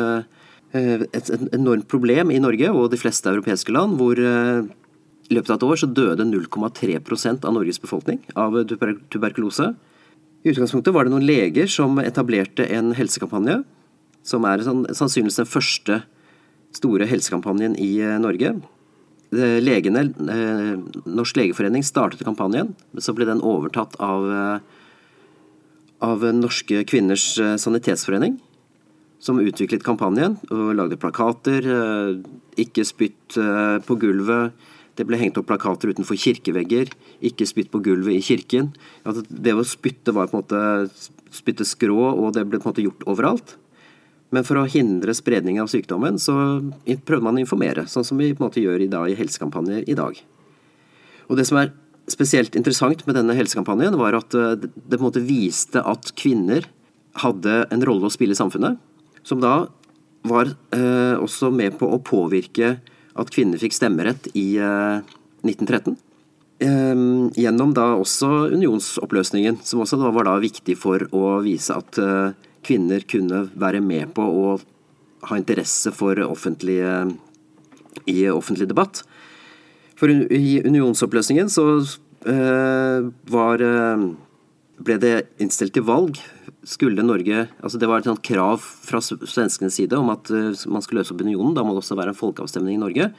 et 0.75 1.29
enormt 1.55 1.87
problem 1.91 2.33
i 2.35 2.41
Norge 2.43 2.71
og 2.73 2.89
de 2.91 2.99
fleste 2.99 3.31
europeiske 3.31 3.73
land, 3.73 3.95
hvor 3.99 4.19
i 4.19 5.33
løpet 5.33 5.53
av 5.53 5.57
et 5.57 5.65
år 5.65 5.79
så 5.81 5.89
døde 5.89 6.27
0,3% 6.27 7.47
av 7.47 7.55
Norges 7.55 7.81
befolkning 7.81 8.19
av 8.37 8.57
tuberkulose. 8.69 9.71
I 10.45 10.51
utgangspunktet 10.53 10.93
var 10.93 11.07
det 11.07 11.15
noen 11.15 11.25
leger 11.25 11.69
som 11.71 11.97
etablerte 12.01 12.67
en 12.69 12.91
helsekampanje, 12.93 13.63
som 14.25 14.45
er 14.45 14.61
sånn, 14.65 14.83
sannsynligvis 14.93 15.39
den 15.41 15.49
første 15.49 16.03
store 16.75 17.07
helsekampanjen 17.09 17.77
i 17.81 17.95
eh, 18.03 18.17
Norge. 18.21 18.51
Legene, 19.33 20.03
eh, 20.29 21.01
Norsk 21.09 21.35
legeforening 21.35 21.83
startet 21.83 22.23
kampanjen, 22.23 22.73
så 22.97 23.13
ble 23.15 23.25
den 23.25 23.41
overtatt 23.41 23.95
av, 23.99 24.27
eh, 24.31 24.59
av 26.01 26.21
Norske 26.33 26.85
kvinners 26.85 27.35
sanitetsforening, 27.59 28.39
som 29.19 29.39
utviklet 29.39 29.83
kampanjen 29.83 30.37
og 30.51 30.75
lagde 30.75 30.97
plakater. 30.97 31.61
Ikke 32.55 32.85
spytt 32.85 33.35
på 33.85 33.97
gulvet 33.97 34.53
det 34.95 35.03
ble 35.07 35.19
hengt 35.19 35.37
opp 35.39 35.49
plakater 35.49 35.91
utenfor 35.91 36.15
kirkevegger. 36.19 36.91
'Ikke 37.19 37.47
spytt 37.47 37.71
på 37.71 37.83
gulvet 37.83 38.15
i 38.15 38.23
kirken'. 38.23 38.71
Altså, 39.03 39.25
det 39.27 39.51
å 39.53 39.67
spytte 39.67 40.13
var 40.15 40.27
på 40.31 40.39
en 40.39 40.43
måte 40.43 40.61
spytte 41.35 41.67
skrå, 41.67 42.15
og 42.15 42.33
det 42.33 42.45
ble 42.47 42.59
på 42.59 42.69
en 42.69 42.73
måte 42.73 42.85
gjort 42.85 43.07
overalt. 43.11 43.55
Men 44.33 44.45
for 44.47 44.59
å 44.59 44.67
hindre 44.69 45.13
spredning 45.15 45.59
av 45.61 45.69
sykdommen, 45.71 46.17
så 46.21 46.33
prøvde 47.05 47.25
man 47.27 47.37
å 47.37 47.43
informere, 47.43 47.85
sånn 47.89 48.07
som 48.07 48.19
vi 48.19 48.31
på 48.33 48.41
en 48.41 48.49
måte 48.49 48.63
gjør 48.63 48.83
i, 48.85 48.89
dag, 48.91 49.09
i 49.11 49.17
helsekampanjer 49.19 49.85
i 49.91 49.97
dag. 49.97 50.17
Og 51.29 51.39
det 51.39 51.45
som 51.49 51.59
er 51.61 51.73
spesielt 52.11 52.57
interessant 52.57 53.03
med 53.07 53.17
denne 53.17 53.35
helsekampanjen, 53.37 53.97
var 53.97 54.17
at 54.17 54.35
eh, 54.37 54.57
det 54.61 54.97
på 54.97 55.01
en 55.01 55.07
måte 55.07 55.23
viste 55.25 55.81
at 55.81 56.11
kvinner 56.17 56.67
hadde 57.21 57.63
en 57.71 57.85
rolle 57.87 58.09
å 58.09 58.13
spille 58.13 58.35
i 58.35 58.39
samfunnet, 58.39 58.77
som 59.25 59.41
da 59.41 59.67
var 60.25 60.51
eh, 60.75 61.15
også 61.17 61.51
med 61.53 61.77
på 61.79 61.89
å 61.89 62.01
påvirke 62.01 62.75
at 63.15 63.31
kvinner 63.31 63.61
fikk 63.61 63.77
stemmerett 63.77 64.27
i 64.35 64.57
1913. 64.59 65.95
Eh, 66.59 66.95
gjennom 67.35 67.73
da 67.75 67.89
også 67.99 68.29
unionsoppløsningen, 68.55 69.59
som 69.67 69.81
også 69.83 69.99
da 69.99 70.11
var 70.15 70.29
da 70.29 70.37
viktig 70.39 70.77
for 70.79 71.03
å 71.11 71.39
vise 71.43 71.75
at 71.75 71.99
eh, 71.99 72.31
kvinner 72.65 73.05
kunne 73.09 73.45
være 73.53 73.81
med 73.85 74.13
på 74.17 74.25
å 74.25 74.55
ha 75.29 75.37
interesse 75.39 75.93
for 75.95 76.19
offentlig, 76.25 76.79
i 78.05 78.17
offentlig 78.29 78.67
debatt. 78.69 79.01
For 79.95 80.11
i 80.11 80.59
unionsoppløsningen 80.65 81.49
så 81.49 81.65
eh, 82.27 83.07
var 83.31 83.63
ble 84.75 84.97
det 84.99 85.15
innstilt 85.39 85.75
til 85.77 85.85
valg 85.87 86.19
skulle 86.65 87.05
Norge 87.05 87.45
altså 87.61 87.79
Det 87.79 87.87
var 87.89 88.01
et 88.01 88.21
krav 88.25 88.61
fra 88.61 89.01
svenskenes 89.01 89.77
side 89.77 89.97
om 89.97 90.09
at 90.13 90.29
eh, 90.33 90.53
man 90.71 90.83
skulle 90.83 91.03
løse 91.03 91.13
opp 91.13 91.21
unionen. 91.21 91.53
Da 91.55 91.63
må 91.63 91.75
det 91.75 91.83
også 91.83 91.97
være 91.97 92.13
en 92.15 92.17
folkeavstemning 92.17 92.79
i 92.79 92.81
Norge. 92.81 93.11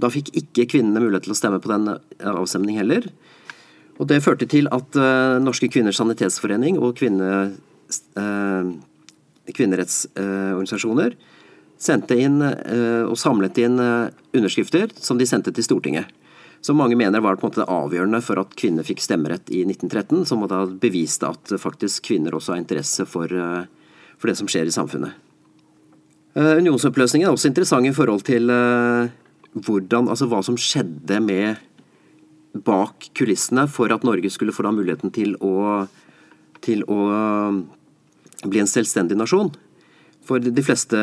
Da 0.00 0.10
fikk 0.12 0.32
ikke 0.36 0.68
kvinnene 0.74 1.02
mulighet 1.02 1.28
til 1.28 1.34
å 1.34 1.38
stemme 1.38 1.60
på 1.60 1.70
den 1.72 1.90
eh, 1.92 2.30
avstemningen 2.32 2.80
heller. 2.80 3.10
Og 4.00 4.08
Det 4.08 4.22
førte 4.24 4.48
til 4.48 4.64
at 4.72 4.96
Norske 5.44 5.68
kvinners 5.68 5.98
sanitetsforening 6.00 6.78
og 6.80 6.94
kvinne, 6.96 7.26
uh, 7.28 7.50
kvinnerettsorganisasjoner 9.50 11.14
uh, 11.14 11.18
sendte 11.80 12.14
inn 12.20 12.42
og 12.44 13.16
samlet 13.16 13.56
inn 13.62 13.80
underskrifter 13.80 14.92
som 15.00 15.16
de 15.16 15.24
sendte 15.26 15.52
til 15.56 15.64
Stortinget 15.64 16.10
som 16.60 16.76
mange 16.76 16.96
mener 16.96 17.20
var 17.20 17.36
på 17.36 17.46
en 17.46 17.50
måte 17.50 17.64
avgjørende 17.64 18.20
for 18.24 18.40
at 18.42 18.52
kvinner 18.58 18.84
fikk 18.84 19.00
stemmerett 19.00 19.48
i 19.48 19.62
1913, 19.64 20.26
som 20.28 20.44
da 20.48 20.66
beviste 20.68 21.30
at 21.30 21.54
faktisk 21.60 22.10
kvinner 22.10 22.36
også 22.36 22.54
har 22.54 22.60
interesse 22.60 23.06
for, 23.08 23.32
eh, 23.32 23.64
for 24.18 24.28
det 24.28 24.36
som 24.36 24.48
skjer 24.50 24.68
i 24.68 24.74
samfunnet. 24.74 25.16
Unionsoppløsningen 26.36 27.26
er 27.26 27.32
også 27.34 27.48
interessant 27.50 27.86
i 27.86 27.96
forhold 27.96 28.22
til 28.22 28.46
hvordan, 28.46 30.08
altså 30.08 30.28
hva 30.30 30.44
som 30.44 30.54
skjedde 30.54 31.18
med 31.20 31.56
bak 32.54 33.08
kulissene 33.18 33.66
for 33.66 33.90
at 33.90 34.04
Norge 34.06 34.30
skulle 34.30 34.54
få 34.54 34.62
da 34.62 34.70
muligheten 34.70 35.10
til 35.10 35.34
å, 35.42 35.88
til 36.62 36.84
å 36.86 37.00
bli 38.48 38.62
en 38.62 38.70
selvstendig 38.70 39.18
nasjon. 39.18 39.50
For 40.24 40.40
de 40.40 40.64
fleste 40.64 40.98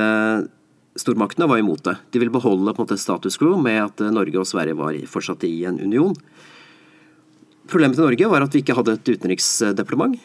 stormaktene 0.97 1.47
var 1.49 1.61
imot 1.61 1.83
det. 1.85 1.97
De 2.11 2.21
ville 2.21 2.33
beholde 2.33 2.73
på 2.73 2.81
en 2.81 2.87
måte 2.87 2.99
status 3.01 3.37
quo 3.37 3.57
med 3.61 3.81
at 3.83 4.05
Norge 4.13 4.39
og 4.41 4.47
Sverige 4.49 4.77
var 4.77 4.97
fortsatt 5.09 5.45
i 5.47 5.65
en 5.69 5.79
union. 5.81 6.15
Problemet 7.67 7.99
til 7.99 8.07
Norge 8.07 8.31
var 8.31 8.45
at 8.45 8.55
vi 8.55 8.63
ikke 8.63 8.77
hadde 8.77 8.95
et 8.97 9.11
utenriksdepartement. 9.11 10.15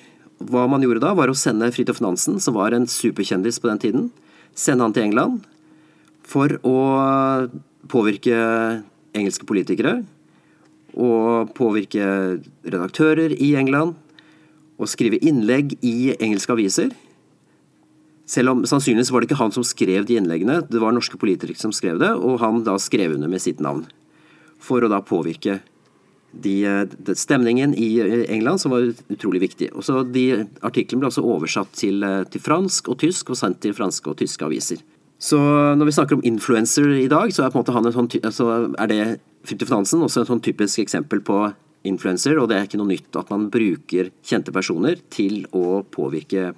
Hva 0.42 0.66
man 0.71 0.83
gjorde 0.83 1.02
da, 1.04 1.12
var 1.19 1.31
å 1.31 1.38
sende 1.38 1.71
Fridtjof 1.75 2.00
Nansen, 2.02 2.38
som 2.42 2.57
var 2.57 2.75
en 2.75 2.88
superkjendis 2.90 3.61
på 3.62 3.69
den 3.71 3.83
tiden, 3.83 4.09
sende 4.54 4.87
han 4.87 4.95
til 4.95 5.09
England 5.09 5.42
for 6.26 6.54
å 6.66 6.78
påvirke 7.90 8.37
engelske 9.12 9.47
politikere 9.49 10.00
og 10.92 11.52
påvirke 11.57 12.07
redaktører 12.62 13.35
i 13.35 13.54
England 13.59 13.97
og 14.83 14.91
skrive 14.91 15.21
innlegg 15.23 15.77
i 15.81 16.12
engelske 16.19 16.53
aviser 16.55 16.93
selv 18.33 18.53
om 18.53 18.62
sannsynligvis 18.67 19.11
var 19.12 19.23
det 19.23 19.31
ikke 19.31 19.41
han 19.41 19.53
som 19.55 19.65
skrev 19.67 20.07
de 20.09 20.17
innleggene, 20.21 20.62
det 20.71 20.81
var 20.81 20.95
norske 20.95 21.19
politikere 21.21 21.59
som 21.59 21.75
skrev 21.75 22.01
det, 22.01 22.12
og 22.15 22.41
han 22.43 22.62
da 22.67 22.79
skrev 22.81 23.17
under 23.17 23.31
med 23.31 23.43
sitt 23.43 23.61
navn. 23.62 23.85
For 24.62 24.85
å 24.85 24.91
da 24.91 25.03
påvirke 25.05 25.59
de, 26.33 26.55
de, 26.97 27.17
stemningen 27.19 27.75
i 27.77 27.91
England, 28.33 28.62
som 28.62 28.73
var 28.73 28.87
utrolig 29.12 29.43
viktig. 29.43 29.73
Og 29.77 29.85
så 29.85 30.01
de 30.07 30.47
Artiklene 30.65 31.03
ble 31.03 31.11
også 31.11 31.25
oversatt 31.29 31.75
til, 31.77 32.07
til, 32.33 32.45
fransk 32.45 32.89
og 32.89 33.03
tysk 33.03 33.35
og 33.35 33.41
sendt 33.41 33.61
til 33.65 33.75
franske 33.77 34.09
og 34.09 34.17
tyske 34.23 34.47
aviser. 34.47 34.81
Så 35.23 35.39
når 35.77 35.91
vi 35.91 35.97
snakker 35.99 36.19
om 36.19 36.25
influencer 36.27 36.89
i 37.03 37.11
dag, 37.11 37.35
så 37.35 37.45
er, 37.45 37.53
på 37.53 37.59
en 37.59 37.67
måte 37.67 37.75
han 37.75 37.91
en 37.91 37.95
sånn, 37.95 38.09
så 38.33 38.49
er 38.71 38.91
det 38.91 39.03
Fridtjof 39.47 39.75
Nansen 39.75 40.03
også 40.07 40.23
et 40.23 40.31
sånn 40.31 40.43
typisk 40.43 40.81
eksempel 40.83 41.21
på 41.27 41.43
influencer, 41.89 42.39
og 42.39 42.49
det 42.51 42.59
er 42.59 42.69
ikke 42.69 42.81
noe 42.81 42.93
nytt 42.93 43.19
at 43.19 43.31
man 43.33 43.49
bruker 43.53 44.12
kjente 44.27 44.55
personer 44.55 45.01
til 45.12 45.43
å 45.57 45.83
påvirke 45.83 46.53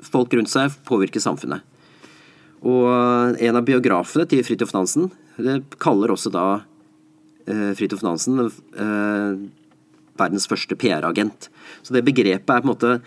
folk 0.00 0.34
rundt 0.34 0.50
seg, 0.50 0.74
påvirke 0.88 1.22
samfunnet. 1.22 1.62
Og 2.66 3.40
en 3.40 3.56
av 3.56 3.64
biografene 3.64 4.26
til 4.28 4.42
Fridtjof 4.44 4.74
Nansen 4.76 5.08
kaller 5.80 6.12
også 6.12 6.32
da 6.34 6.46
eh, 7.48 7.70
Fridtjof 7.78 8.04
Nansen 8.04 8.42
eh, 8.44 9.40
verdens 10.20 10.48
første 10.50 10.76
PR-agent. 10.76 11.48
Så 11.80 11.96
det 11.96 12.04
begrepet 12.04 12.50
er 12.52 12.60
på 12.60 12.68
en 12.68 12.72
måte 12.74 12.98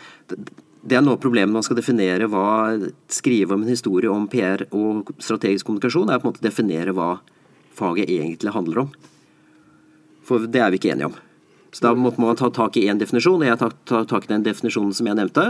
det 0.84 0.98
er 0.98 1.04
noe 1.04 1.16
av 1.16 1.22
problemet 1.24 1.56
man 1.56 1.64
skal 1.64 1.78
definere 1.80 2.28
hva 2.28 2.76
Skrive 3.12 3.56
om 3.56 3.62
en 3.64 3.72
historie 3.72 4.12
om 4.12 4.26
PR 4.28 4.66
og 4.76 5.14
strategisk 5.16 5.70
kommunikasjon, 5.70 6.12
er 6.12 6.20
på 6.20 6.28
en 6.28 6.34
måte 6.34 6.44
definere 6.44 6.96
hva 6.96 7.14
faget 7.74 8.12
egentlig 8.12 8.52
handler 8.52 8.84
om. 8.84 8.90
For 10.28 10.44
det 10.44 10.60
er 10.60 10.74
vi 10.74 10.82
ikke 10.82 10.92
enige 10.92 11.12
om. 11.12 11.16
Så 11.74 11.88
da 11.88 11.94
måtte 11.98 12.22
man 12.22 12.38
ta 12.38 12.51
tak 12.53 12.77
i 12.77 12.86
én 12.88 13.00
definisjon, 13.01 13.42
og 13.42 13.48
jeg 13.50 13.60
tar 13.60 14.06
tak 14.10 14.27
i 14.27 14.34
den 14.34 14.46
definisjonen 14.46 14.94
som 14.94 15.10
jeg 15.10 15.18
nevnte. 15.18 15.48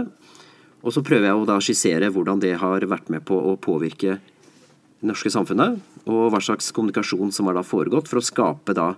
Og 0.83 0.95
så 0.95 1.03
prøver 1.03 1.29
jeg 1.29 1.39
å 1.39 1.47
da 1.47 1.57
skissere 1.63 2.11
hvordan 2.11 2.39
det 2.43 2.55
har 2.61 2.85
vært 2.87 3.11
med 3.11 3.25
på 3.27 3.35
å 3.35 3.57
påvirke 3.59 4.19
det 4.19 5.09
norske 5.09 5.31
samfunnet, 5.31 5.81
og 6.07 6.29
hva 6.31 6.39
slags 6.43 6.71
kommunikasjon 6.75 7.33
som 7.35 7.49
har 7.49 7.59
da 7.59 7.65
foregått 7.67 8.07
for 8.07 8.21
å 8.21 8.23
skape 8.23 8.75
da 8.77 8.93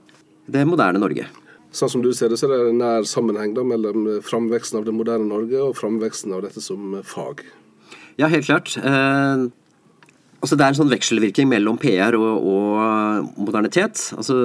det 0.46 0.62
moderne 0.70 1.02
Norge 1.02 1.26
sånn 1.76 1.92
som 1.92 2.04
du 2.04 2.12
ser 2.16 2.32
det, 2.32 2.40
så 2.40 2.48
er 2.48 2.54
det 2.54 2.72
en 2.72 2.82
nær 2.82 3.08
sammenheng 3.10 3.54
da, 3.56 3.64
mellom 3.68 4.08
framveksten 4.26 4.80
av 4.80 4.88
det 4.88 4.96
moderne 4.96 5.28
Norge 5.30 5.62
og 5.62 5.78
framveksten 5.78 6.34
av 6.36 6.46
dette 6.46 6.64
som 6.64 6.98
fag. 7.08 7.44
Ja, 8.20 8.30
helt 8.32 8.48
klart. 8.48 8.76
Eh, 8.80 9.46
altså 10.40 10.56
det 10.56 10.66
er 10.66 10.72
en 10.72 10.80
sånn 10.80 10.94
vekselvirkning 10.94 11.50
mellom 11.52 11.80
PR 11.82 12.16
og, 12.20 12.48
og 12.48 13.34
modernitet. 13.36 14.08
Altså 14.16 14.38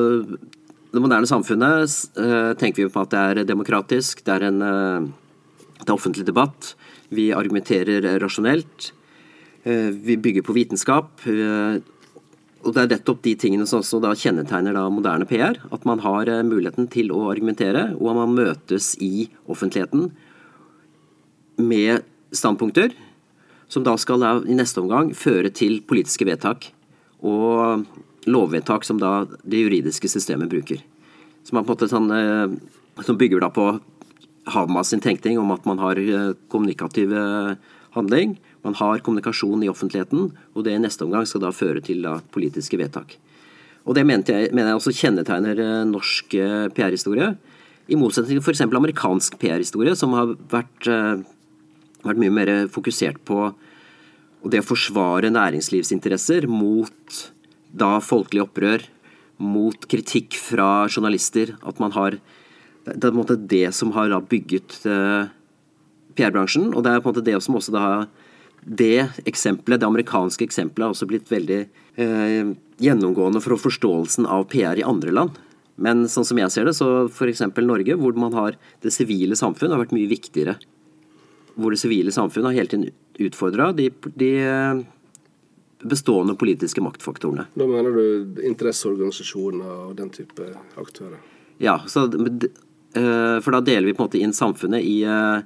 det 0.90 1.02
moderne 1.02 1.28
samfunnet 1.28 2.18
eh, 2.18 2.52
tenker 2.58 2.84
vi 2.84 2.92
på 2.92 3.02
at 3.04 3.12
det 3.12 3.20
er 3.20 3.48
demokratisk, 3.48 4.24
det 4.26 4.36
er 4.36 4.46
en 4.48 4.62
eh, 4.66 5.10
det 5.80 5.88
er 5.88 5.96
offentlig 5.96 6.26
debatt. 6.28 6.74
Vi 7.08 7.30
argumenterer 7.32 8.04
rasjonelt. 8.20 8.90
Eh, 9.64 9.88
vi 9.94 10.18
bygger 10.20 10.44
på 10.44 10.52
vitenskap. 10.52 11.22
Og 12.60 12.74
Det 12.74 12.82
er 12.82 12.90
nettopp 12.90 13.22
de 13.24 13.32
tingene 13.40 13.64
som 13.64 13.80
også 13.80 14.02
da 14.04 14.10
kjennetegner 14.12 14.76
da 14.76 14.82
moderne 14.92 15.24
PR. 15.24 15.56
At 15.72 15.86
man 15.88 16.02
har 16.04 16.28
muligheten 16.44 16.90
til 16.92 17.08
å 17.16 17.30
argumentere, 17.32 17.94
og 17.96 18.10
at 18.12 18.18
man 18.18 18.36
møtes 18.36 18.92
i 19.00 19.30
offentligheten 19.48 20.10
med 21.56 22.04
standpunkter 22.36 22.92
som 23.72 23.86
da 23.86 23.96
skal 23.96 24.20
i 24.44 24.58
neste 24.58 24.82
omgang 24.82 25.14
føre 25.16 25.48
til 25.54 25.80
politiske 25.80 26.28
vedtak 26.28 26.68
og 27.22 27.86
lovvedtak 28.26 28.84
som 28.84 29.00
da 29.00 29.24
det 29.42 29.64
juridiske 29.64 30.10
systemet 30.10 30.50
bruker. 30.52 30.82
Som, 31.44 31.60
på 31.60 31.64
en 31.64 31.70
måte 31.70 31.88
sånn, 31.90 32.10
eh, 32.12 33.02
som 33.06 33.18
bygger 33.20 33.40
da 33.44 33.52
på 33.54 33.72
Hamas 34.50 34.90
sin 34.90 35.02
tenkning 35.04 35.38
om 35.38 35.52
at 35.54 35.66
man 35.68 35.80
har 35.80 36.00
eh, 36.00 36.32
kommunikativ 36.52 37.14
handling 37.94 38.38
man 38.62 38.76
har 38.76 39.00
kommunikasjon 39.04 39.62
i 39.64 39.70
offentligheten, 39.72 40.30
og 40.54 40.64
det 40.64 40.76
i 40.76 40.82
neste 40.82 41.06
omgang 41.06 41.26
skal 41.28 41.46
da 41.46 41.52
føre 41.54 41.80
til 41.84 42.02
da, 42.04 42.18
politiske 42.34 42.78
vedtak. 42.80 43.16
Og 43.88 43.94
Det 43.96 44.04
mener 44.04 44.24
jeg, 44.28 44.52
mener 44.52 44.70
jeg 44.70 44.80
også 44.80 44.92
kjennetegner 44.92 45.58
eh, 45.58 45.84
norsk 45.88 46.34
eh, 46.36 46.68
PR-historie. 46.76 47.32
I 47.88 47.96
motsetning 47.98 48.36
til 48.36 48.44
f.eks. 48.44 48.60
amerikansk 48.60 49.38
PR-historie, 49.40 49.96
som 49.96 50.12
har 50.12 50.34
vært, 50.52 50.84
eh, 50.86 51.22
vært, 52.04 52.20
mye 52.20 52.34
mer 52.36 52.52
fokusert 52.68 53.22
på 53.24 53.48
det 54.44 54.60
å 54.60 54.68
forsvare 54.68 55.32
næringslivsinteresser 55.32 56.46
mot 56.48 57.16
da 57.72 57.98
folkelig 58.02 58.44
opprør, 58.46 58.86
mot 59.40 59.86
kritikk 59.88 60.36
fra 60.36 60.84
journalister. 60.90 61.54
At 61.64 61.80
man 61.80 61.92
har 61.96 62.18
Det 62.84 62.96
er 63.04 63.12
på 63.12 63.12
en 63.12 63.20
måte 63.20 63.36
det 63.36 63.74
som 63.74 63.92
har 63.92 64.08
bygget 64.24 64.80
PR-bransjen, 66.16 66.74
og 66.74 66.82
det 66.82 66.90
er 66.90 67.00
på 67.00 67.10
en 67.10 67.14
måte 67.14 67.24
det 67.24 67.36
som 67.42 67.54
også 67.54 67.72
da 67.72 68.06
det 68.64 69.08
eksempelet, 69.28 69.80
det 69.80 69.88
amerikanske 69.88 70.44
eksempelet 70.44 70.84
har 70.84 70.94
også 70.94 71.08
blitt 71.08 71.30
veldig 71.32 71.60
eh, 71.96 72.50
gjennomgående 72.80 73.40
for 73.40 73.60
forståelsen 73.60 74.28
av 74.28 74.44
PR 74.52 74.80
i 74.80 74.84
andre 74.86 75.14
land. 75.14 75.38
Men 75.80 76.04
sånn 76.12 76.26
som 76.28 76.40
jeg 76.40 76.52
ser 76.52 76.68
det, 76.68 76.76
så 76.76 77.06
f.eks. 77.08 77.40
Norge, 77.56 77.96
hvor 77.96 78.16
man 78.20 78.36
har 78.36 78.58
det 78.84 78.92
sivile 78.92 79.38
samfunn, 79.38 79.72
har 79.72 79.80
vært 79.80 79.96
mye 79.96 80.10
viktigere. 80.10 80.58
Hvor 81.56 81.72
det 81.72 81.80
sivile 81.80 82.12
samfunn 82.12 82.50
har 82.50 82.56
hele 82.58 82.72
tiden 82.72 82.90
utfordra 83.20 83.70
de, 83.76 83.88
de, 84.12 84.30
eh, 84.44 84.82
bestående 85.82 86.34
politiske 86.34 86.82
maktfaktorene. 86.84 87.46
Da 87.54 87.66
mener 87.68 87.94
du 87.94 88.42
interesseorganisasjoner 88.46 89.70
og 89.88 89.96
den 89.98 90.10
type 90.14 90.50
aktører? 90.80 91.20
Ja, 91.60 91.78
så, 91.86 92.06
eh, 92.06 93.40
for 93.40 93.50
da 93.52 93.60
deler 93.60 93.88
vi 93.88 93.94
på 93.96 94.04
en 94.04 94.08
måte 94.08 94.20
inn 94.20 94.36
samfunnet 94.36 94.84
i 94.84 95.02
eh, 95.04 95.42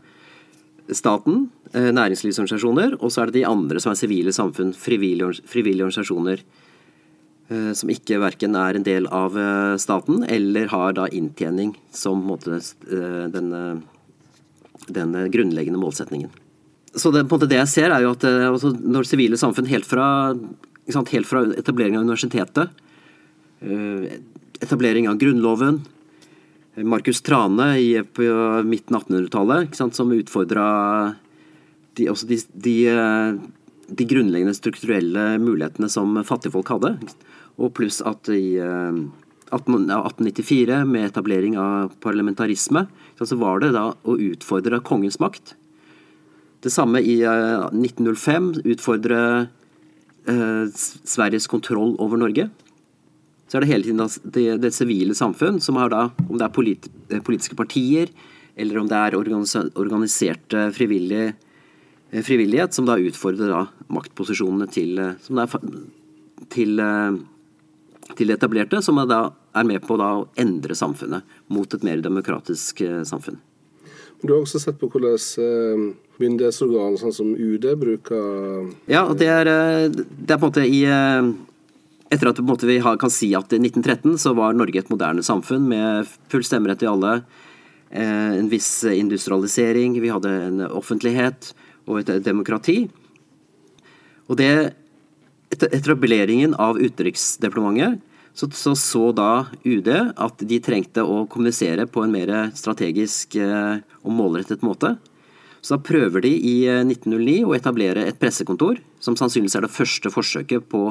staten, 0.94 1.48
eh, 1.72 1.90
næringslivsorganisasjoner, 1.94 2.98
og 3.00 3.10
så 3.10 3.22
er 3.22 3.30
det 3.30 3.40
de 3.40 3.48
andre 3.48 3.80
som 3.82 3.92
er 3.92 3.98
sivile 3.98 4.34
samfunn, 4.34 4.74
frivillige, 4.74 5.42
frivillige 5.46 5.88
organisasjoner. 5.88 6.44
Som 7.76 7.90
ikke 7.92 8.16
verken 8.22 8.54
er 8.56 8.72
en 8.74 8.86
del 8.86 9.04
av 9.12 9.34
staten 9.76 10.22
eller 10.24 10.70
har 10.72 10.94
da 10.96 11.04
inntjening 11.12 11.74
som 11.92 12.22
måte, 12.24 12.56
den, 12.88 13.50
den, 14.88 15.12
grunnleggende 15.28 15.76
målsetningen. 15.76 16.32
Så 16.94 17.10
det, 17.10 17.24
på 17.26 17.34
en 17.34 17.40
måte 17.40 17.50
det 17.50 17.58
jeg 17.58 17.72
ser, 17.72 17.94
er 17.94 18.04
jo 18.04 18.12
at 18.14 18.24
altså, 18.24 18.70
når 18.78 19.08
sivile 19.08 19.38
samfunn 19.40 19.70
helt 19.70 19.88
fra, 19.88 20.06
sant, 20.86 21.10
helt 21.10 21.26
fra 21.26 21.42
etablering 21.58 21.98
av 21.98 22.06
universitetet, 22.06 22.70
etablering 24.62 25.08
av 25.10 25.18
Grunnloven, 25.18 25.80
Markus 26.76 27.22
Trane 27.22 27.78
i, 27.78 28.02
på 28.02 28.22
midten 28.66 28.96
av 28.96 29.04
1800-tallet, 29.04 29.76
som 29.94 30.12
utfordra 30.12 31.14
de, 31.94 32.08
de, 32.26 32.38
de, 32.52 32.88
de, 33.86 34.04
grunnleggende 34.10 34.54
strukturelle 34.56 35.38
mulighetene 35.38 35.88
som 35.90 36.24
fattigfolk 36.26 36.68
hadde. 36.74 36.98
Og 37.62 37.74
pluss 37.76 38.02
at 38.02 38.28
i 38.34 38.58
1894, 38.58 40.84
med 40.90 41.06
etablering 41.12 41.54
av 41.60 41.92
parlamentarisme, 42.02 42.86
så 43.22 43.36
var 43.38 43.60
det 43.62 43.70
da 43.76 43.94
å 43.94 44.18
utfordre 44.18 44.82
kongens 44.82 45.20
makt. 45.22 45.54
Det 46.64 46.73
samme 46.73 47.02
i 47.04 47.18
1905, 47.21 48.50
utfordre 48.64 49.21
eh, 50.26 50.64
Sveriges 50.73 51.47
kontroll 51.50 51.92
over 52.00 52.21
Norge 52.21 52.49
så 53.54 53.59
er 53.61 53.62
det 53.62 53.71
hele 53.71 53.87
tiden 53.87 54.33
det, 54.35 54.44
det 54.64 54.73
sivile 54.75 55.14
samfunn 55.14 55.61
som 55.62 55.76
har 55.78 55.92
da, 55.92 56.09
om 56.26 56.38
det 56.40 56.42
er 56.42 56.54
polit, 56.54 56.88
eh, 57.06 57.21
politiske 57.23 57.54
partier, 57.54 58.11
eller 58.59 58.80
om 58.80 58.88
det 58.90 58.99
er 58.99 59.14
organisert 59.14 60.56
frivillig, 60.75 61.28
eh, 62.11 62.25
frivillighet, 62.26 62.75
som 62.75 62.88
da 62.88 62.97
utfordrer 62.99 63.52
da 63.52 63.61
maktposisjonene 63.94 64.66
til, 64.75 64.99
eh, 64.99 65.14
er, 65.44 65.56
til, 66.50 66.85
til 68.18 68.35
etablerte, 68.35 68.83
som 68.83 68.99
er, 68.99 69.06
da, 69.12 69.23
er 69.54 69.71
med 69.71 69.87
på 69.87 70.02
å 70.02 70.12
endre 70.35 70.75
samfunnet 70.75 71.38
mot 71.47 71.78
et 71.78 71.87
mer 71.87 72.02
demokratisk 72.02 72.83
samfunn. 73.06 73.38
Du 74.24 74.32
har 74.32 74.40
også 74.40 74.60
sett 74.62 74.78
på 74.80 74.88
hvordan 74.88 75.92
myndighetsorgan 76.16 76.96
sånn 76.96 77.12
som 77.12 77.32
UD 77.36 77.66
bruker 77.76 78.70
Ja, 78.88 79.02
det 79.12 79.28
er, 79.28 79.50
det 79.92 80.30
er 80.32 80.38
på 80.40 80.48
en 80.48 80.48
måte 80.48 80.64
i 80.64 80.84
etter 82.14 82.30
at 82.30 82.40
måte, 82.46 82.68
vi 82.68 82.78
kan 82.80 83.12
si 83.12 83.32
at 83.36 83.52
i 83.54 83.60
1913 83.60 84.18
så 84.22 84.34
var 84.36 84.54
Norge 84.56 84.82
et 84.82 84.92
moderne 84.92 85.24
samfunn 85.24 85.66
med 85.70 86.10
full 86.32 86.44
stemmerett 86.46 86.82
til 86.82 86.92
alle. 86.92 87.16
Eh, 87.90 88.38
en 88.38 88.50
viss 88.52 88.84
industrialisering, 88.86 89.96
vi 90.02 90.12
hadde 90.12 90.32
en 90.48 90.64
offentlighet 90.68 91.52
og 91.88 92.02
et 92.02 92.16
demokrati. 92.24 92.84
Og 94.28 94.40
det 94.40 94.54
Etter 95.54 95.70
etableringen 95.76 96.56
av 96.58 96.80
Utenriksdepartementet 96.80 98.00
så, 98.34 98.48
så, 98.50 98.74
så 98.74 99.08
da 99.14 99.46
UD 99.62 99.88
at 99.94 100.42
de 100.42 100.58
trengte 100.62 101.04
å 101.06 101.22
kommunisere 101.30 101.86
på 101.86 102.02
en 102.02 102.14
mer 102.14 102.32
strategisk 102.58 103.36
eh, 103.38 103.78
og 104.02 104.16
målrettet 104.16 104.64
måte. 104.66 104.96
Så 105.62 105.76
da 105.76 105.84
prøver 105.86 106.26
de 106.26 106.32
i 106.34 106.56
1909 106.66 107.36
eh, 107.36 107.46
å 107.46 107.54
etablere 107.54 108.02
et 108.08 108.18
pressekontor, 108.20 108.82
som 108.98 109.14
sannsynligvis 109.16 109.54
er 109.60 109.68
det 109.68 109.72
første 109.72 110.10
forsøket 110.12 110.66
på 110.72 110.82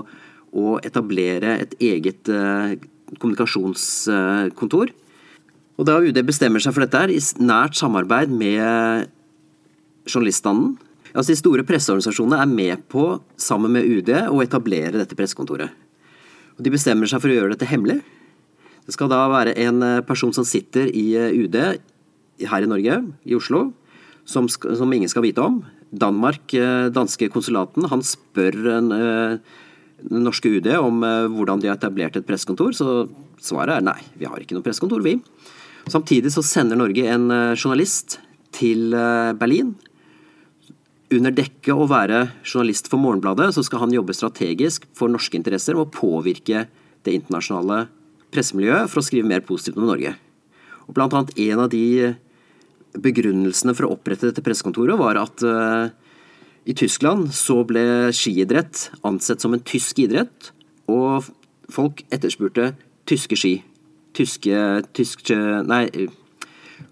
å 0.53 0.77
etablere 0.88 1.57
et 1.65 1.75
eget 1.83 2.31
eh, 2.31 2.77
kommunikasjonskontor. 3.19 4.95
Og 5.73 5.89
da 5.89 6.00
UD 6.00 6.23
bestemmer 6.23 6.63
seg 6.63 6.75
for 6.75 6.85
dette 6.85 7.03
her, 7.03 7.12
i 7.12 7.19
nært 7.43 7.75
samarbeid 7.75 8.31
med 8.31 9.12
journaliststanden 10.07 10.77
Altså 11.13 11.29
De 11.29 11.38
store 11.38 11.62
presseorganisasjonene 11.62 12.39
er 12.41 12.50
med 12.50 12.85
på, 12.89 13.03
sammen 13.38 13.75
med 13.75 13.85
UD, 13.85 14.09
å 14.33 14.39
etablere 14.41 14.97
dette 14.97 15.13
pressekontoret. 15.13 15.82
Og 16.57 16.65
De 16.65 16.74
bestemmer 16.74 17.10
seg 17.10 17.22
for 17.24 17.31
å 17.31 17.38
gjøre 17.38 17.55
dette 17.55 17.69
hemmelig. 17.69 18.01
Det 18.83 18.95
skal 18.95 19.12
da 19.12 19.22
være 19.31 19.55
en 19.63 19.83
eh, 19.86 20.01
person 20.05 20.33
som 20.36 20.45
sitter 20.48 20.89
i 20.91 21.13
eh, 21.19 21.33
UD 21.33 21.57
her 22.50 22.65
i 22.65 22.69
Norge, 22.69 23.00
i 23.24 23.38
Oslo, 23.38 23.67
som, 24.27 24.50
som 24.50 24.93
ingen 24.93 25.12
skal 25.12 25.25
vite 25.25 25.43
om. 25.43 25.62
Danmark, 25.93 26.55
danske 26.89 27.27
konsulaten, 27.29 27.86
han 27.86 28.01
spør 28.01 28.55
den 28.57 28.88
norske 30.10 30.50
UD 30.50 30.72
om 30.74 31.03
hvordan 31.36 31.62
de 31.62 31.69
har 31.69 31.77
etablert 31.77 32.17
et 32.17 32.25
pressekontor, 32.25 32.74
så 32.74 33.03
svaret 33.38 33.77
er 33.77 33.86
nei, 33.86 34.00
vi 34.17 34.25
har 34.25 34.41
ikke 34.41 34.57
noe 34.57 34.65
pressekontor, 34.65 35.05
vi. 35.05 35.19
Samtidig 35.86 36.33
så 36.33 36.41
sender 36.41 36.81
Norge 36.81 37.05
en 37.13 37.29
journalist 37.53 38.17
til 38.57 38.89
Berlin 39.38 39.75
under 41.17 41.34
dekke 41.36 41.75
å 41.75 41.88
være 41.89 42.25
journalist 42.46 42.89
for 42.91 43.01
Morgenbladet, 43.01 43.51
så 43.55 43.63
skal 43.65 43.84
han 43.84 43.93
jobbe 43.96 44.15
strategisk 44.15 44.86
for 44.98 45.12
norske 45.12 45.38
interesser 45.39 45.77
med 45.77 45.88
å 45.88 45.93
påvirke 45.93 46.65
det 47.03 47.15
internasjonale 47.17 47.88
pressemiljøet 48.34 48.91
for 48.91 49.01
å 49.01 49.05
skrive 49.05 49.29
mer 49.29 49.43
positivt 49.46 49.79
om 49.79 49.88
Norge. 49.89 50.15
Og 50.88 50.96
blant 50.98 51.13
annet 51.15 51.34
En 51.39 51.63
av 51.63 51.70
de 51.72 52.13
begrunnelsene 52.93 53.74
for 53.74 53.88
å 53.88 53.96
opprette 53.96 54.29
dette 54.29 54.43
pressekontoret 54.46 55.00
var 55.00 55.17
at 55.17 55.41
uh, 55.48 55.89
i 56.70 56.75
Tyskland 56.77 57.32
så 57.34 57.63
ble 57.67 58.12
skiidrett 58.13 58.89
ansett 59.03 59.41
som 59.41 59.55
en 59.55 59.63
tysk 59.65 60.03
idrett, 60.03 60.51
og 60.88 61.25
folk 61.74 62.03
etterspurte 62.13 62.74
tyske 63.10 63.39
ski. 63.39 63.55
Tyske, 64.13 64.84
tysk, 64.93 65.34
Nei, 65.65 65.88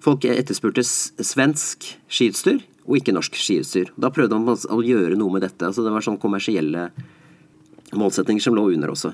folk 0.02 0.26
etterspurte 0.26 0.84
svensk 0.84 1.92
skiutstyr 2.10 2.64
og 2.88 2.98
ikke 2.98 3.14
norsk 3.16 3.36
skiutstyr. 3.38 3.92
Da 4.00 4.12
prøvde 4.14 4.38
man 4.40 4.56
å 4.56 4.80
gjøre 4.84 5.18
noe 5.20 5.36
med 5.36 5.46
dette. 5.46 5.68
altså 5.68 5.86
Det 5.86 5.94
var 5.94 6.06
sånn 6.06 6.22
kommersielle 6.22 6.90
målsetninger 7.98 8.44
som 8.44 8.56
lå 8.58 8.70
under 8.74 8.94
også. 8.94 9.14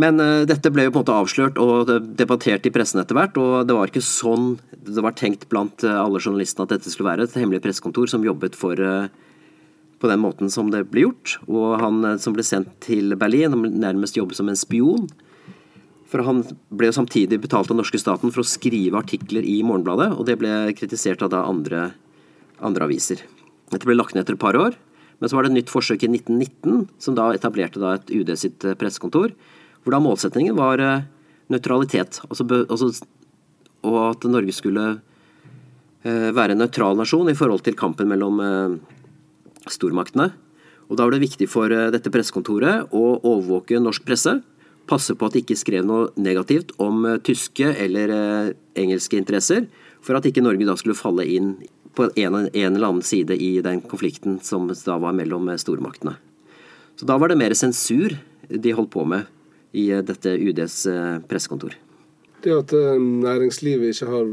Men 0.00 0.20
uh, 0.22 0.46
dette 0.46 0.70
ble 0.72 0.86
jo 0.86 0.92
på 0.92 1.00
en 1.00 1.04
måte 1.04 1.16
avslørt 1.16 1.58
og 1.60 1.90
debattert 2.18 2.66
i 2.66 2.72
pressen 2.74 3.02
etter 3.02 3.16
hvert. 3.16 3.38
Og 3.40 3.66
det 3.66 3.76
var 3.76 3.90
ikke 3.90 4.04
sånn 4.04 4.52
det 4.70 5.02
var 5.04 5.16
tenkt 5.18 5.48
blant 5.50 5.84
uh, 5.86 5.98
alle 6.02 6.22
journalistene 6.22 6.66
at 6.66 6.76
dette 6.76 6.92
skulle 6.92 7.10
være 7.10 7.26
et 7.26 7.40
hemmelig 7.40 7.62
pressekontor 7.64 8.10
som 8.10 8.24
jobbet 8.26 8.58
for 8.58 8.78
uh, 8.78 9.08
på 10.00 10.08
den 10.08 10.22
måten 10.22 10.52
som 10.52 10.70
det 10.72 10.86
ble 10.92 11.08
gjort. 11.08 11.38
Og 11.50 11.80
han 11.82 12.14
som 12.22 12.36
ble 12.36 12.44
sendt 12.46 12.70
til 12.84 13.16
Berlin, 13.20 13.56
nærmest 13.82 14.16
jobbet 14.16 14.38
som 14.38 14.48
en 14.48 14.56
spion. 14.58 15.10
For 16.10 16.24
han 16.26 16.42
ble 16.74 16.88
jo 16.88 16.96
samtidig 16.96 17.38
betalt 17.42 17.70
av 17.70 17.78
norske 17.78 18.00
staten 18.00 18.32
for 18.32 18.42
å 18.42 18.48
skrive 18.48 18.98
artikler 18.98 19.46
i 19.46 19.60
Morgenbladet, 19.66 20.08
og 20.16 20.24
det 20.26 20.38
ble 20.40 20.72
kritisert 20.78 21.22
av 21.22 21.30
da 21.34 21.44
andre 21.46 21.90
andre 22.64 22.86
aviser. 22.86 23.22
Dette 23.70 23.86
ble 23.86 23.96
lagt 23.96 24.14
ned 24.14 24.24
etter 24.24 24.36
et 24.36 24.42
par 24.42 24.58
år, 24.58 24.76
men 25.20 25.28
så 25.28 25.36
var 25.36 25.44
det 25.44 25.52
et 25.52 25.58
nytt 25.60 25.72
forsøk 25.72 26.04
i 26.06 26.10
1919, 26.10 26.88
som 26.98 27.16
da 27.16 27.28
etablerte 27.36 27.80
da 27.82 27.94
et 27.98 28.12
UD 28.14 28.32
sitt 28.40 28.64
eh, 28.64 28.76
pressekontor, 28.78 29.34
hvor 29.84 29.94
da 29.94 30.00
målsettingen 30.02 30.56
var 30.56 30.80
eh, 30.80 31.06
nøytralitet. 31.52 32.22
Altså, 32.28 32.46
altså, 32.64 32.90
og 33.84 33.98
at 34.08 34.24
Norge 34.32 34.54
skulle 34.56 34.86
eh, 34.96 36.30
være 36.36 36.56
en 36.56 36.64
nøytral 36.64 36.96
nasjon 36.98 37.28
i 37.30 37.36
forhold 37.36 37.66
til 37.66 37.76
kampen 37.78 38.08
mellom 38.10 38.40
stormaktene. 39.68 40.30
Og 40.88 40.96
Da 40.96 41.04
var 41.04 41.14
det 41.14 41.22
viktig 41.22 41.46
for 41.52 41.70
dette 41.70 42.10
pressekontoret 42.10 42.90
å 42.96 43.04
overvåke 43.20 43.78
norsk 43.78 44.08
presse, 44.08 44.40
passe 44.90 45.14
på 45.14 45.28
at 45.28 45.36
de 45.36 45.44
ikke 45.44 45.54
skrev 45.54 45.84
noe 45.86 46.08
negativt 46.18 46.72
om 46.82 47.04
tyske 47.22 47.68
eller 47.78 48.10
engelske 48.74 49.20
interesser, 49.20 49.68
for 50.02 50.18
at 50.18 50.26
ikke 50.26 50.42
Norge 50.42 50.66
da 50.66 50.74
skulle 50.80 50.98
falle 50.98 51.28
inn 51.30 51.52
på 51.94 52.10
en, 52.16 52.34
en, 52.34 52.76
eller 52.76 52.86
annen 52.86 53.02
side 53.02 53.36
i 53.36 53.60
den 53.60 53.80
konflikten 53.80 54.40
som 54.42 54.68
da 54.84 54.98
var 54.98 55.12
mellom 55.12 55.48
eh, 55.48 55.58
stormaktene. 55.60 56.14
Så 56.96 57.06
da 57.06 57.18
var 57.18 57.30
det 57.30 57.40
mer 57.40 57.54
sensur 57.56 58.16
de 58.48 58.74
holdt 58.76 58.92
på 58.92 59.04
med 59.08 59.26
i 59.72 59.90
eh, 59.90 60.04
dette 60.06 60.34
UDs 60.36 60.84
eh, 60.90 61.18
pressekontor. 61.28 61.76
Det 62.40 62.54
at 62.56 62.72
næringslivet 62.72 63.92
ikke 63.92 64.08
har 64.08 64.30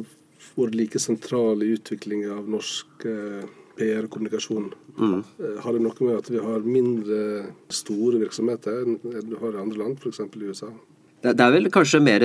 vært 0.55 0.77
like 0.79 0.99
sentral 1.01 1.63
i 1.65 1.73
utviklinga 1.75 2.37
av 2.37 2.45
norsk 2.49 3.03
PR 3.77 4.05
og 4.05 4.13
kommunikasjon, 4.13 4.69
mm. 4.95 5.17
har 5.61 5.75
det 5.75 5.81
noe 5.83 6.07
med 6.07 6.15
at 6.15 6.29
vi 6.31 6.39
har 6.39 6.63
mindre 6.63 7.17
store 7.67 8.21
virksomheter 8.23 8.79
enn 8.85 8.95
du 9.27 9.35
har 9.41 9.57
i 9.57 9.59
andre 9.59 9.81
land, 9.83 9.99
f.eks. 9.99 10.23
i 10.23 10.47
USA? 10.47 10.71
Det 11.27 11.35
er 11.35 11.51
vel 11.51 11.67
kanskje 11.73 11.99
mer 12.01 12.23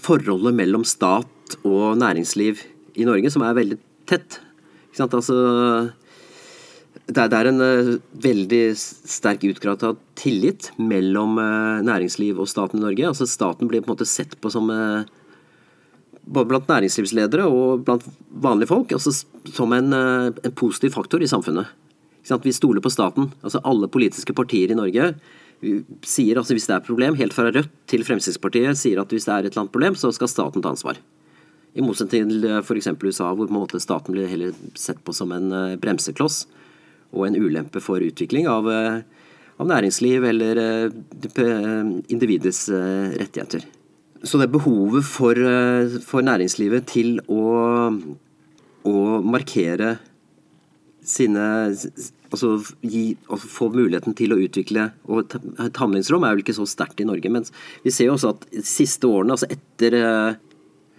forholdet 0.00 0.56
mellom 0.62 0.88
stat 0.88 1.58
og 1.60 2.00
næringsliv 2.00 2.64
i 2.94 3.06
Norge 3.08 3.30
som 3.32 3.44
er 3.46 3.58
veldig 3.58 3.78
tett. 4.10 4.38
Altså, 5.00 5.34
det, 7.08 7.24
er, 7.24 7.48
en 7.48 7.64
uh, 7.64 7.94
veldig 8.22 8.62
sterk 8.76 9.44
utgrad 9.48 9.82
av 9.88 9.98
tillit 10.18 10.70
mellom 10.76 11.38
uh, 11.40 11.80
næringsliv 11.84 12.40
og 12.40 12.50
staten 12.50 12.80
i 12.80 12.84
Norge. 12.84 13.08
Altså, 13.08 13.28
staten 13.28 13.70
blir 13.70 13.82
på 13.82 13.90
en 13.90 13.96
måte 13.96 14.08
sett 14.08 14.36
på 14.40 14.52
som 14.52 14.68
uh, 14.70 15.02
både 16.22 16.50
blant 16.52 16.70
næringslivsledere 16.70 17.48
og 17.50 17.86
blant 17.86 18.04
vanlige 18.30 18.70
folk 18.70 18.92
altså, 18.94 19.14
som 19.50 19.72
en, 19.74 19.90
en, 19.92 20.52
positiv 20.54 20.92
faktor 20.94 21.24
i 21.24 21.30
samfunnet. 21.30 21.72
Vi 22.22 22.52
stoler 22.54 22.84
på 22.84 22.92
staten. 22.92 23.32
Altså, 23.42 23.58
alle 23.66 23.90
politiske 23.90 24.36
partier 24.36 24.70
i 24.70 24.78
Norge 24.78 25.14
sier 26.06 26.38
altså 26.38 26.54
hvis 26.56 26.68
det 26.68 26.74
er 26.74 26.80
et 26.80 26.86
problem, 26.86 27.16
helt 27.18 27.34
fra 27.34 27.48
Rødt 27.50 27.70
til 27.90 28.04
Fremskrittspartiet, 28.06 28.78
sier 28.78 29.02
at 29.02 29.10
hvis 29.14 29.26
det 29.28 29.34
er 29.34 29.46
et 29.46 29.50
eller 29.52 29.64
annet 29.64 29.74
problem, 29.74 29.98
så 29.98 30.10
skal 30.14 30.30
staten 30.30 30.62
ta 30.62 30.72
ansvar. 30.74 30.98
I 31.72 31.80
motsetning 31.84 32.28
til 32.28 32.46
eh, 32.48 32.60
f.eks. 32.60 32.90
USA, 33.00 33.30
hvor 33.32 33.78
staten 33.80 34.12
blir 34.14 34.28
heller 34.28 34.56
sett 34.76 35.00
på 35.04 35.14
som 35.16 35.32
en 35.32 35.52
eh, 35.56 35.78
bremsekloss 35.80 36.44
og 37.12 37.26
en 37.26 37.36
ulempe 37.36 37.80
for 37.84 38.04
utvikling 38.04 38.48
av, 38.48 38.68
eh, 38.68 39.28
av 39.60 39.68
næringsliv 39.68 40.24
eller 40.24 40.60
individets 42.12 42.68
rettigheter. 42.72 43.64
Så 44.24 44.38
det 44.40 44.52
behovet 44.52 45.04
for, 45.04 45.36
for 46.06 46.24
næringslivet 46.24 46.86
til 46.88 47.20
å, 47.26 47.42
å, 48.88 48.96
markere 49.24 49.96
sine 51.02 51.46
Altså 52.32 52.54
gi, 52.80 53.10
altså 53.28 53.48
få 53.52 53.66
muligheten 53.74 54.14
til 54.16 54.32
å 54.32 54.38
utvikle 54.40 54.86
og 55.04 55.34
et 55.60 55.76
handlingsrom 55.76 56.24
er 56.24 56.32
vel 56.32 56.40
ikke 56.40 56.54
så 56.56 56.64
sterkt 56.64 57.02
i 57.02 57.04
Norge. 57.04 57.28
Men 57.28 57.44
vi 57.84 57.92
ser 57.92 58.08
jo 58.08 58.14
også 58.14 58.30
at 58.32 58.46
de 58.54 58.62
siste 58.64 59.04
årene, 59.04 59.36
altså 59.36 59.50
etter 59.52 59.98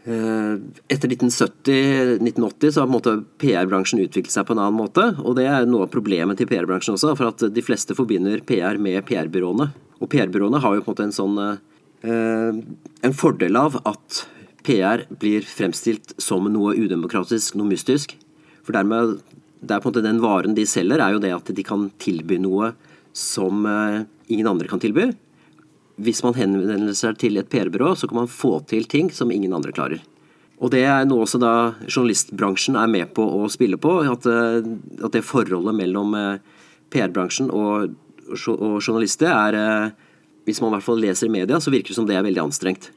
etter 0.04 1.08
1970-1980 1.08 2.72
så 2.76 2.84
har 2.84 3.22
PR-bransjen 3.40 4.02
utviklet 4.04 4.34
seg 4.34 4.48
på 4.48 4.56
en 4.56 4.60
annen 4.60 4.76
måte. 4.76 5.06
Og 5.24 5.38
det 5.38 5.46
er 5.48 5.68
noe 5.70 5.86
av 5.86 5.94
problemet 5.94 6.40
til 6.40 6.50
PR-bransjen 6.50 6.98
også, 6.98 7.14
for 7.16 7.32
at 7.32 7.46
de 7.56 7.64
fleste 7.64 7.96
forbinder 7.96 8.44
PR 8.48 8.80
med 8.82 9.00
PR-byråene. 9.08 9.70
Og 10.04 10.12
PR-byråene 10.12 10.60
har 10.60 10.76
jo 10.76 10.84
på 10.84 10.92
en 10.92 10.98
måte 10.98 11.08
en 11.08 11.16
sånn 11.16 11.40
eh, 11.44 12.60
en 13.08 13.16
fordel 13.16 13.60
av 13.60 13.80
at 13.88 14.26
PR 14.68 15.06
blir 15.20 15.48
fremstilt 15.48 16.16
som 16.22 16.52
noe 16.52 16.76
udemokratisk, 16.76 17.56
noe 17.60 17.72
mystisk. 17.72 18.18
For 18.64 18.76
dermed, 18.76 19.22
det 19.64 19.76
er 19.76 19.84
på 19.84 19.88
en 19.88 19.94
måte 19.94 20.04
den 20.06 20.24
varen 20.24 20.56
de 20.58 20.68
selger, 20.68 21.00
er 21.00 21.16
jo 21.16 21.24
det 21.24 21.32
at 21.36 21.56
de 21.56 21.68
kan 21.68 21.90
tilby 22.04 22.40
noe 22.44 22.74
som 23.16 23.64
eh, 23.70 24.04
ingen 24.34 24.52
andre 24.52 24.68
kan 24.68 24.82
tilby 24.84 25.14
hvis 26.02 26.24
man 26.26 26.34
henvender 26.38 26.96
seg 26.98 27.20
til 27.22 27.38
et 27.38 27.50
PR-byrå, 27.52 27.94
så 27.98 28.10
kan 28.10 28.24
man 28.24 28.32
få 28.32 28.58
til 28.70 28.88
ting 28.90 29.12
som 29.14 29.32
ingen 29.32 29.54
andre 29.54 29.74
klarer. 29.76 30.02
Og 30.64 30.72
det 30.72 30.84
er 30.88 31.04
noe 31.08 31.26
også 31.26 31.40
da 31.42 31.54
journalistbransjen 31.90 32.78
er 32.80 32.90
med 32.92 33.12
på 33.18 33.26
å 33.26 33.50
spille 33.52 33.78
på. 33.82 33.98
At, 34.08 34.26
eh, 34.30 34.64
at 35.04 35.16
det 35.16 35.26
forholdet 35.28 35.76
mellom 35.76 36.16
eh, 36.16 36.40
PR-bransjen 36.94 37.52
og, 37.52 37.94
og, 38.32 38.80
journalister 38.80 39.32
er 39.34 39.60
eh, 39.60 39.94
Hvis 40.44 40.60
man 40.60 40.74
i 40.74 40.76
hvert 40.76 40.84
fall 40.84 41.00
leser 41.00 41.30
i 41.30 41.32
media, 41.32 41.60
så 41.60 41.72
virker 41.72 41.94
det 41.94 41.96
som 41.96 42.08
det 42.08 42.18
er 42.20 42.26
veldig 42.26 42.42
anstrengt. 42.44 42.90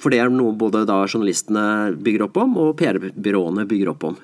For 0.00 0.12
det 0.12 0.18
er 0.20 0.32
noe 0.32 0.52
både 0.52 0.82
da 0.88 0.98
journalistene 1.06 1.94
bygger 1.96 2.26
opp 2.26 2.36
om, 2.42 2.58
og 2.60 2.74
PR-byråene 2.76 3.64
bygger 3.68 3.94
opp 3.94 4.04
om. 4.04 4.18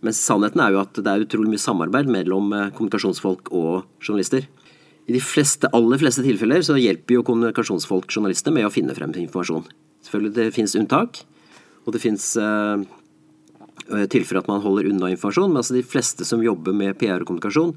Men 0.00 0.16
sannheten 0.16 0.62
er 0.64 0.72
jo 0.72 0.80
at 0.80 0.96
det 0.96 1.12
er 1.12 1.26
utrolig 1.26 1.52
mye 1.52 1.60
samarbeid 1.60 2.08
mellom 2.08 2.48
kommunikasjonsfolk 2.72 3.52
og 3.52 3.84
journalister. 4.00 4.48
I 5.06 5.16
de 5.16 5.20
fleste, 5.22 5.68
aller 5.74 5.98
fleste 5.98 6.22
tilfeller 6.22 6.62
så 6.62 6.78
hjelper 6.78 7.18
jo 7.18 7.24
kommunikasjonsfolk 7.26 8.12
journalister 8.12 8.54
med 8.54 8.68
å 8.68 8.72
finne 8.72 8.94
frem 8.94 9.14
til 9.14 9.24
informasjon. 9.24 9.64
Selvfølgelig 10.06 10.34
det 10.36 10.52
finnes 10.54 10.76
unntak, 10.78 11.22
og 11.82 11.96
det 11.96 12.02
finnes 12.02 12.26
uh, 12.38 12.84
tilfeller 14.12 14.42
at 14.44 14.50
man 14.50 14.62
holder 14.62 14.92
unna 14.92 15.10
informasjon, 15.10 15.50
men 15.50 15.62
altså 15.62 15.74
de 15.74 15.82
fleste 15.86 16.26
som 16.28 16.44
jobber 16.44 16.76
med 16.76 16.94
PR 17.00 17.24
og 17.24 17.30
kommunikasjon, 17.30 17.74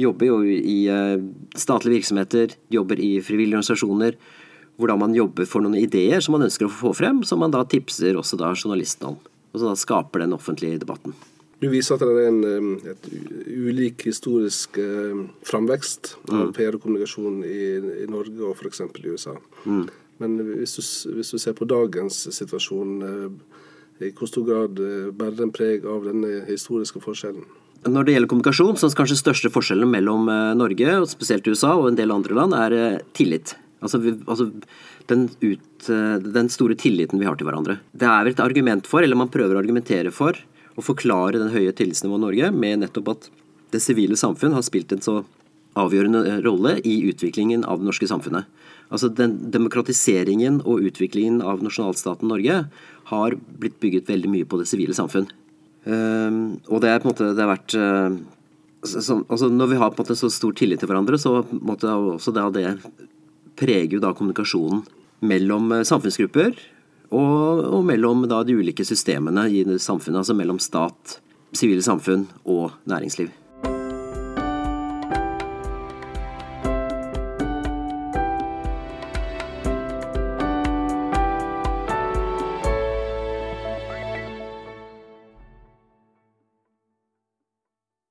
jobber 0.00 0.30
jo 0.30 0.38
i 0.46 0.78
uh, 0.86 1.18
statlige 1.58 1.98
virksomheter, 1.98 2.54
jobber 2.70 3.02
i 3.02 3.16
frivillige 3.24 3.58
organisasjoner, 3.58 4.20
hvordan 4.80 5.02
man 5.02 5.16
jobber 5.16 5.48
for 5.50 5.64
noen 5.64 5.76
ideer 5.76 6.22
som 6.24 6.38
man 6.38 6.46
ønsker 6.46 6.68
å 6.68 6.72
få 6.72 6.94
frem, 6.96 7.24
som 7.26 7.42
man 7.42 7.52
da 7.52 7.66
tipser 7.68 8.16
også 8.16 8.38
da 8.40 8.54
journalistene 8.54 9.12
om. 9.12 9.18
Og 9.50 9.58
så 9.58 9.66
da 9.66 9.76
skaper 9.76 10.22
den 10.22 10.38
offentlige 10.38 10.78
debatten. 10.80 11.18
Du 11.60 11.68
viser 11.68 11.96
at 11.96 12.02
det 12.04 12.22
er 12.22 12.28
en 12.30 12.70
et 12.88 13.08
ulik 13.46 14.06
historisk 14.08 14.78
framvekst 15.46 16.14
av 16.30 16.48
mm. 16.48 16.52
PR 16.56 16.78
og 16.78 16.84
kommunikasjon 16.86 17.42
i, 17.44 17.62
i 18.04 18.06
Norge 18.10 18.46
og 18.48 18.56
f.eks. 18.56 18.80
i 18.80 19.12
USA. 19.12 19.36
Mm. 19.66 19.86
Men 20.20 20.36
hvis 20.56 20.76
du, 20.78 20.82
hvis 21.16 21.32
du, 21.32 21.38
ser 21.40 21.56
på 21.56 21.68
dagens 21.68 22.22
situasjon, 22.32 22.94
i 24.00 24.12
hvor 24.16 24.28
stor 24.28 24.46
grad 24.48 24.80
bærer 25.16 25.36
den 25.36 25.52
preg 25.52 25.84
av 25.88 26.08
denne 26.08 26.42
historiske 26.48 27.00
forskjellen? 27.04 27.44
Når 27.88 28.04
det 28.04 28.14
gjelder 28.16 28.32
kommunikasjon, 28.32 28.76
så 28.80 28.88
er 28.88 28.96
kanskje 28.96 29.20
største 29.20 29.52
forskjellen 29.52 29.88
mellom 29.88 30.28
Norge, 30.56 30.96
og 31.00 31.08
spesielt 31.12 31.48
USA 31.48 31.72
og 31.76 31.90
en 31.90 32.00
del 32.00 32.12
andre 32.12 32.36
land, 32.36 32.56
er 32.56 33.00
tillit. 33.16 33.54
Altså, 33.80 34.00
altså 34.28 34.50
den, 35.08 35.28
ut, 35.40 35.88
den, 35.88 36.48
store 36.52 36.76
tilliten 36.76 37.20
vi 37.20 37.28
har 37.28 37.38
til 37.40 37.48
hverandre. 37.48 37.78
Det 37.96 38.08
er 38.08 38.26
vel 38.26 38.34
et 38.34 38.42
argument 38.44 38.88
for, 38.88 39.04
eller 39.04 39.18
man 39.18 39.32
prøver 39.32 39.56
å 39.56 39.62
argumentere 39.62 40.12
for, 40.12 40.36
å 40.78 40.84
forklare 40.84 41.40
den 41.40 41.52
høye 41.54 41.74
tillitsnivået 41.76 42.24
Norge 42.24 42.50
med 42.54 42.82
nettopp 42.84 43.12
at 43.14 43.28
det 43.74 43.82
sivile 43.82 44.18
samfunn 44.18 44.54
har 44.56 44.66
spilt 44.66 44.92
en 44.94 45.04
så 45.04 45.20
avgjørende 45.78 46.40
rolle 46.44 46.78
i 46.86 46.96
utviklingen 47.10 47.62
av 47.64 47.80
det 47.80 47.88
norske 47.90 48.08
samfunnet. 48.10 48.48
Altså 48.90 49.10
den 49.14 49.36
Demokratiseringen 49.54 50.58
og 50.66 50.82
utviklingen 50.90 51.38
av 51.46 51.62
nasjonalstaten 51.62 52.30
Norge 52.30 52.64
har 53.10 53.36
blitt 53.62 53.78
bygget 53.82 54.10
veldig 54.10 54.32
mye 54.32 54.48
på 54.48 54.58
det 54.60 54.66
sivile 54.70 54.96
samfunn. 54.96 55.28
Um, 55.86 56.58
og 56.68 56.82
det 56.82 56.90
er 56.90 57.00
på 57.00 57.08
en 57.08 57.14
måte 57.14 57.30
det 57.32 57.40
har 57.40 57.54
vært 57.54 57.74
uh, 57.78 58.12
så, 58.84 59.14
altså 59.22 59.48
Når 59.48 59.70
vi 59.70 59.78
har 59.80 59.92
på 59.92 60.02
en 60.02 60.04
måte 60.04 60.16
så 60.18 60.28
stor 60.32 60.52
tillit 60.56 60.82
til 60.82 60.90
hverandre, 60.90 61.16
så 61.20 61.40
måtte 61.52 61.88
også 61.88 62.34
det, 62.36 62.44
det 62.58 62.66
preger 63.60 63.96
jo 63.96 64.02
da 64.02 64.12
kommunikasjonen 64.16 64.82
mellom 65.24 65.70
uh, 65.72 65.86
samfunnsgrupper 65.86 66.58
og, 67.10 67.64
og 67.66 67.84
mellom 67.86 68.24
da 68.30 68.42
de 68.46 68.56
ulike 68.58 68.86
systemene 68.86 69.48
i 69.50 69.64
samfunnet. 69.78 70.22
Altså 70.22 70.36
mellom 70.38 70.60
stat, 70.62 71.18
sivile 71.56 71.82
samfunn 71.84 72.28
og 72.44 72.76
næringsliv. 72.90 73.30